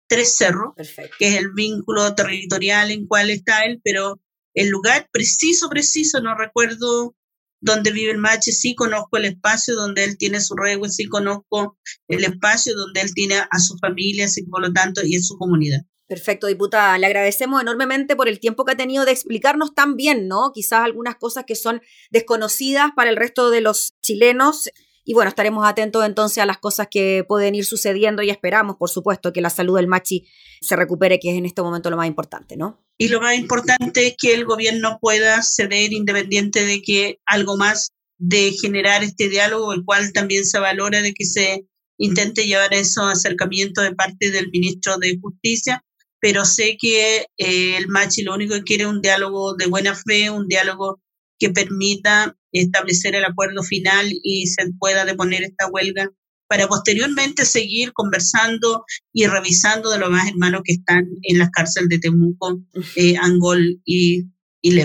Tres 0.06 0.36
Cerros, 0.36 0.74
que 1.18 1.28
es 1.28 1.36
el 1.36 1.52
vínculo 1.52 2.14
territorial 2.14 2.90
en 2.90 3.06
cual 3.06 3.30
está 3.30 3.64
él, 3.64 3.80
pero 3.82 4.20
el 4.54 4.68
lugar 4.68 5.08
preciso, 5.10 5.70
preciso, 5.70 6.20
no 6.20 6.36
recuerdo 6.36 7.14
donde 7.62 7.92
vive 7.92 8.12
el 8.12 8.18
macho, 8.18 8.51
sí 8.51 8.75
conozco 8.75 9.16
el 9.16 9.25
espacio 9.25 9.75
donde 9.75 10.05
él 10.05 10.18
tiene 10.18 10.40
su 10.40 10.55
regue, 10.55 10.88
sí 10.88 11.07
conozco 11.07 11.79
el 12.09 12.25
espacio 12.25 12.75
donde 12.75 13.01
él 13.01 13.14
tiene 13.14 13.37
a 13.37 13.59
su 13.61 13.79
familia, 13.79 14.27
así 14.27 14.42
por 14.42 14.61
lo 14.61 14.72
tanto, 14.72 15.01
y 15.05 15.14
en 15.14 15.22
su 15.22 15.38
comunidad. 15.38 15.81
Perfecto, 16.09 16.48
diputada. 16.48 16.98
Le 16.98 17.07
agradecemos 17.07 17.62
enormemente 17.62 18.16
por 18.16 18.29
el 18.29 18.40
tiempo 18.40 18.64
que 18.64 18.72
ha 18.72 18.77
tenido 18.77 19.05
de 19.05 19.12
explicarnos 19.12 19.75
tan 19.75 19.96
bien, 19.96 20.29
¿no? 20.29 20.51
Quizás 20.53 20.81
algunas 20.81 21.14
cosas 21.16 21.44
que 21.46 21.55
son 21.55 21.81
desconocidas 22.11 22.90
para 22.94 23.09
el 23.09 23.16
resto 23.16 23.48
de 23.48 23.62
los 23.62 23.94
chilenos. 24.03 24.68
Y 25.04 25.14
bueno, 25.14 25.28
estaremos 25.28 25.66
atentos 25.66 26.04
entonces 26.04 26.38
a 26.38 26.46
las 26.46 26.58
cosas 26.58 26.88
que 26.90 27.24
pueden 27.26 27.54
ir 27.54 27.64
sucediendo 27.64 28.22
y 28.22 28.30
esperamos, 28.30 28.76
por 28.76 28.88
supuesto, 28.88 29.32
que 29.32 29.40
la 29.40 29.50
salud 29.50 29.76
del 29.76 29.88
machi 29.88 30.28
se 30.60 30.76
recupere, 30.76 31.18
que 31.18 31.30
es 31.30 31.38
en 31.38 31.46
este 31.46 31.62
momento 31.62 31.90
lo 31.90 31.96
más 31.96 32.06
importante, 32.06 32.56
¿no? 32.56 32.80
Y 32.98 33.08
lo 33.08 33.20
más 33.20 33.36
importante 33.36 34.06
es 34.06 34.14
que 34.16 34.32
el 34.32 34.44
gobierno 34.44 34.98
pueda 35.00 35.42
ceder 35.42 35.92
independiente 35.92 36.64
de 36.64 36.82
que 36.82 37.20
algo 37.26 37.56
más 37.56 37.90
de 38.18 38.52
generar 38.52 39.02
este 39.02 39.28
diálogo, 39.28 39.72
el 39.72 39.84
cual 39.84 40.12
también 40.12 40.44
se 40.44 40.60
valora 40.60 41.02
de 41.02 41.12
que 41.12 41.24
se 41.24 41.66
intente 41.98 42.46
llevar 42.46 42.72
esos 42.72 43.04
acercamientos 43.04 43.82
de 43.82 43.96
parte 43.96 44.30
del 44.30 44.50
ministro 44.50 44.98
de 44.98 45.18
Justicia, 45.20 45.84
pero 46.20 46.44
sé 46.44 46.76
que 46.80 47.26
eh, 47.36 47.76
el 47.76 47.88
Machi 47.88 48.22
lo 48.22 48.34
único 48.34 48.54
que 48.54 48.62
quiere 48.62 48.84
es 48.84 48.90
un 48.90 49.02
diálogo 49.02 49.56
de 49.56 49.66
buena 49.66 49.96
fe, 49.96 50.30
un 50.30 50.46
diálogo 50.46 51.01
que 51.42 51.50
permita 51.50 52.37
establecer 52.52 53.16
el 53.16 53.24
acuerdo 53.24 53.64
final 53.64 54.07
y 54.22 54.46
se 54.46 54.62
pueda 54.78 55.05
deponer 55.05 55.42
esta 55.42 55.66
huelga 55.66 56.09
para 56.46 56.68
posteriormente 56.68 57.44
seguir 57.44 57.92
conversando 57.92 58.85
y 59.12 59.26
revisando 59.26 59.90
de 59.90 59.98
los 59.98 60.09
más 60.09 60.28
hermanos 60.28 60.61
que 60.64 60.74
están 60.74 61.09
en 61.22 61.38
las 61.40 61.50
cárceles 61.50 61.88
de 61.88 61.98
Temuco, 61.98 62.61
eh, 62.94 63.16
Angol 63.16 63.81
y, 63.85 64.26
y 64.61 64.81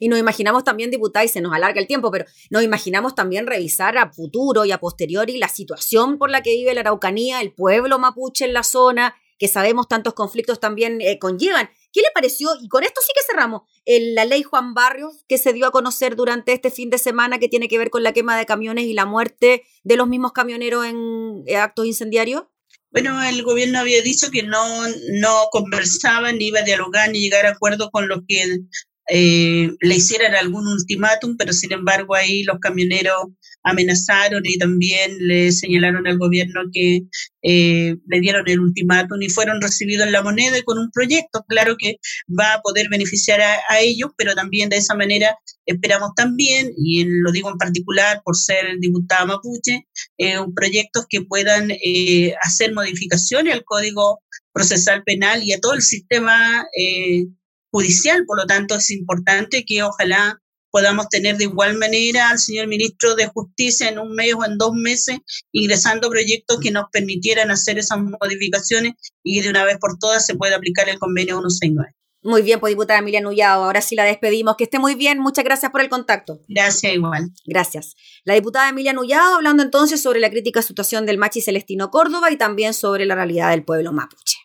Y 0.00 0.08
nos 0.08 0.18
imaginamos 0.18 0.64
también, 0.64 0.90
diputada, 0.90 1.24
y 1.24 1.28
se 1.28 1.40
nos 1.40 1.54
alarga 1.54 1.80
el 1.80 1.86
tiempo, 1.86 2.10
pero 2.10 2.24
nos 2.50 2.64
imaginamos 2.64 3.14
también 3.14 3.46
revisar 3.46 3.96
a 3.96 4.12
futuro 4.12 4.64
y 4.64 4.72
a 4.72 4.78
posteriori 4.78 5.38
la 5.38 5.48
situación 5.48 6.18
por 6.18 6.28
la 6.30 6.42
que 6.42 6.56
vive 6.56 6.74
la 6.74 6.80
Araucanía, 6.80 7.40
el 7.40 7.52
pueblo 7.52 8.00
mapuche 8.00 8.46
en 8.46 8.52
la 8.52 8.64
zona, 8.64 9.14
que 9.38 9.46
sabemos 9.46 9.86
tantos 9.86 10.14
conflictos 10.14 10.58
también 10.58 11.00
eh, 11.00 11.20
conllevan. 11.20 11.70
¿Qué 11.92 12.00
le 12.00 12.08
pareció? 12.14 12.50
Y 12.60 12.68
con 12.68 12.84
esto 12.84 13.00
sí 13.04 13.12
que 13.14 13.22
cerramos. 13.26 13.62
la 13.86 14.24
ley 14.24 14.42
Juan 14.42 14.74
Barrios 14.74 15.24
que 15.28 15.38
se 15.38 15.52
dio 15.52 15.66
a 15.66 15.70
conocer 15.70 16.16
durante 16.16 16.52
este 16.52 16.70
fin 16.70 16.90
de 16.90 16.98
semana 16.98 17.38
que 17.38 17.48
tiene 17.48 17.68
que 17.68 17.78
ver 17.78 17.90
con 17.90 18.02
la 18.02 18.12
quema 18.12 18.36
de 18.36 18.46
camiones 18.46 18.84
y 18.84 18.94
la 18.94 19.06
muerte 19.06 19.64
de 19.82 19.96
los 19.96 20.08
mismos 20.08 20.32
camioneros 20.32 20.86
en 20.86 21.42
eh, 21.46 21.56
actos 21.56 21.86
incendiarios. 21.86 22.44
Bueno, 22.92 23.22
el 23.22 23.42
gobierno 23.44 23.78
había 23.78 24.02
dicho 24.02 24.30
que 24.32 24.42
no, 24.42 24.88
no 25.20 25.48
conversaba, 25.52 26.32
ni 26.32 26.48
iba 26.48 26.60
a 26.60 26.64
dialogar, 26.64 27.10
ni 27.10 27.20
llegar 27.20 27.46
a 27.46 27.50
acuerdo 27.50 27.90
con 27.90 28.08
los 28.08 28.20
que 28.26 28.42
eh, 29.12 29.70
le 29.80 29.94
hicieran 29.96 30.34
algún 30.34 30.66
ultimátum, 30.68 31.36
pero 31.36 31.52
sin 31.52 31.72
embargo 31.72 32.14
ahí 32.14 32.44
los 32.44 32.58
camioneros 32.60 33.26
amenazaron 33.62 34.42
y 34.44 34.56
también 34.56 35.16
le 35.18 35.52
señalaron 35.52 36.06
al 36.06 36.18
gobierno 36.18 36.62
que 36.72 37.02
eh, 37.42 37.96
le 38.06 38.20
dieron 38.20 38.48
el 38.48 38.60
ultimátum 38.60 39.20
y 39.20 39.28
fueron 39.28 39.60
recibidos 39.60 40.06
en 40.06 40.12
la 40.12 40.22
moneda 40.22 40.58
y 40.58 40.62
con 40.62 40.78
un 40.78 40.90
proyecto, 40.90 41.44
claro 41.48 41.76
que 41.78 41.96
va 42.28 42.54
a 42.54 42.60
poder 42.60 42.86
beneficiar 42.90 43.40
a, 43.40 43.80
ellos, 43.80 44.10
pero 44.16 44.34
también 44.34 44.68
de 44.68 44.76
esa 44.76 44.94
manera 44.94 45.36
esperamos 45.66 46.10
también, 46.14 46.72
y 46.76 47.04
lo 47.04 47.32
digo 47.32 47.50
en 47.50 47.58
particular 47.58 48.22
por 48.24 48.36
ser 48.36 48.66
el 48.66 48.80
diputado 48.80 49.26
mapuche, 49.26 49.86
eh, 50.18 50.36
proyectos 50.54 51.06
que 51.08 51.22
puedan 51.22 51.70
eh, 51.70 52.34
hacer 52.42 52.72
modificaciones 52.72 53.54
al 53.54 53.64
Código 53.64 54.20
Procesal 54.52 55.02
Penal 55.04 55.42
y 55.42 55.52
a 55.52 55.60
todo 55.60 55.74
el 55.74 55.82
sistema 55.82 56.66
judicial. 57.70 58.24
Por 58.26 58.38
lo 58.38 58.46
tanto, 58.46 58.76
es 58.76 58.90
importante 58.90 59.64
que 59.64 59.82
ojalá 59.82 60.40
podamos 60.70 61.08
tener 61.08 61.36
de 61.36 61.44
igual 61.44 61.76
manera 61.76 62.30
al 62.30 62.38
señor 62.38 62.68
ministro 62.68 63.14
de 63.14 63.26
Justicia 63.26 63.88
en 63.88 63.98
un 63.98 64.14
mes 64.14 64.34
o 64.34 64.44
en 64.44 64.56
dos 64.56 64.72
meses 64.72 65.18
ingresando 65.52 66.08
proyectos 66.08 66.60
que 66.60 66.70
nos 66.70 66.84
permitieran 66.92 67.50
hacer 67.50 67.78
esas 67.78 67.98
modificaciones 67.98 68.94
y 69.22 69.40
de 69.40 69.50
una 69.50 69.64
vez 69.64 69.78
por 69.78 69.98
todas 69.98 70.24
se 70.24 70.36
pueda 70.36 70.56
aplicar 70.56 70.88
el 70.88 70.98
convenio 70.98 71.40
169. 71.40 71.94
Muy 72.22 72.42
bien, 72.42 72.60
pues 72.60 72.72
diputada 72.72 72.98
Emilia 72.98 73.22
Nullado, 73.22 73.64
ahora 73.64 73.80
sí 73.80 73.94
la 73.94 74.04
despedimos. 74.04 74.56
Que 74.56 74.64
esté 74.64 74.78
muy 74.78 74.94
bien, 74.94 75.18
muchas 75.18 75.42
gracias 75.42 75.72
por 75.72 75.80
el 75.80 75.88
contacto. 75.88 76.40
Gracias, 76.48 76.92
igual. 76.92 77.30
Gracias. 77.46 77.94
La 78.24 78.34
diputada 78.34 78.68
Emilia 78.68 78.92
Nullado 78.92 79.36
hablando 79.36 79.62
entonces 79.62 80.02
sobre 80.02 80.20
la 80.20 80.28
crítica 80.28 80.60
situación 80.60 81.06
del 81.06 81.16
Machi 81.16 81.40
Celestino 81.40 81.90
Córdoba 81.90 82.30
y 82.30 82.36
también 82.36 82.74
sobre 82.74 83.06
la 83.06 83.14
realidad 83.14 83.50
del 83.50 83.64
pueblo 83.64 83.92
mapuche. 83.92 84.36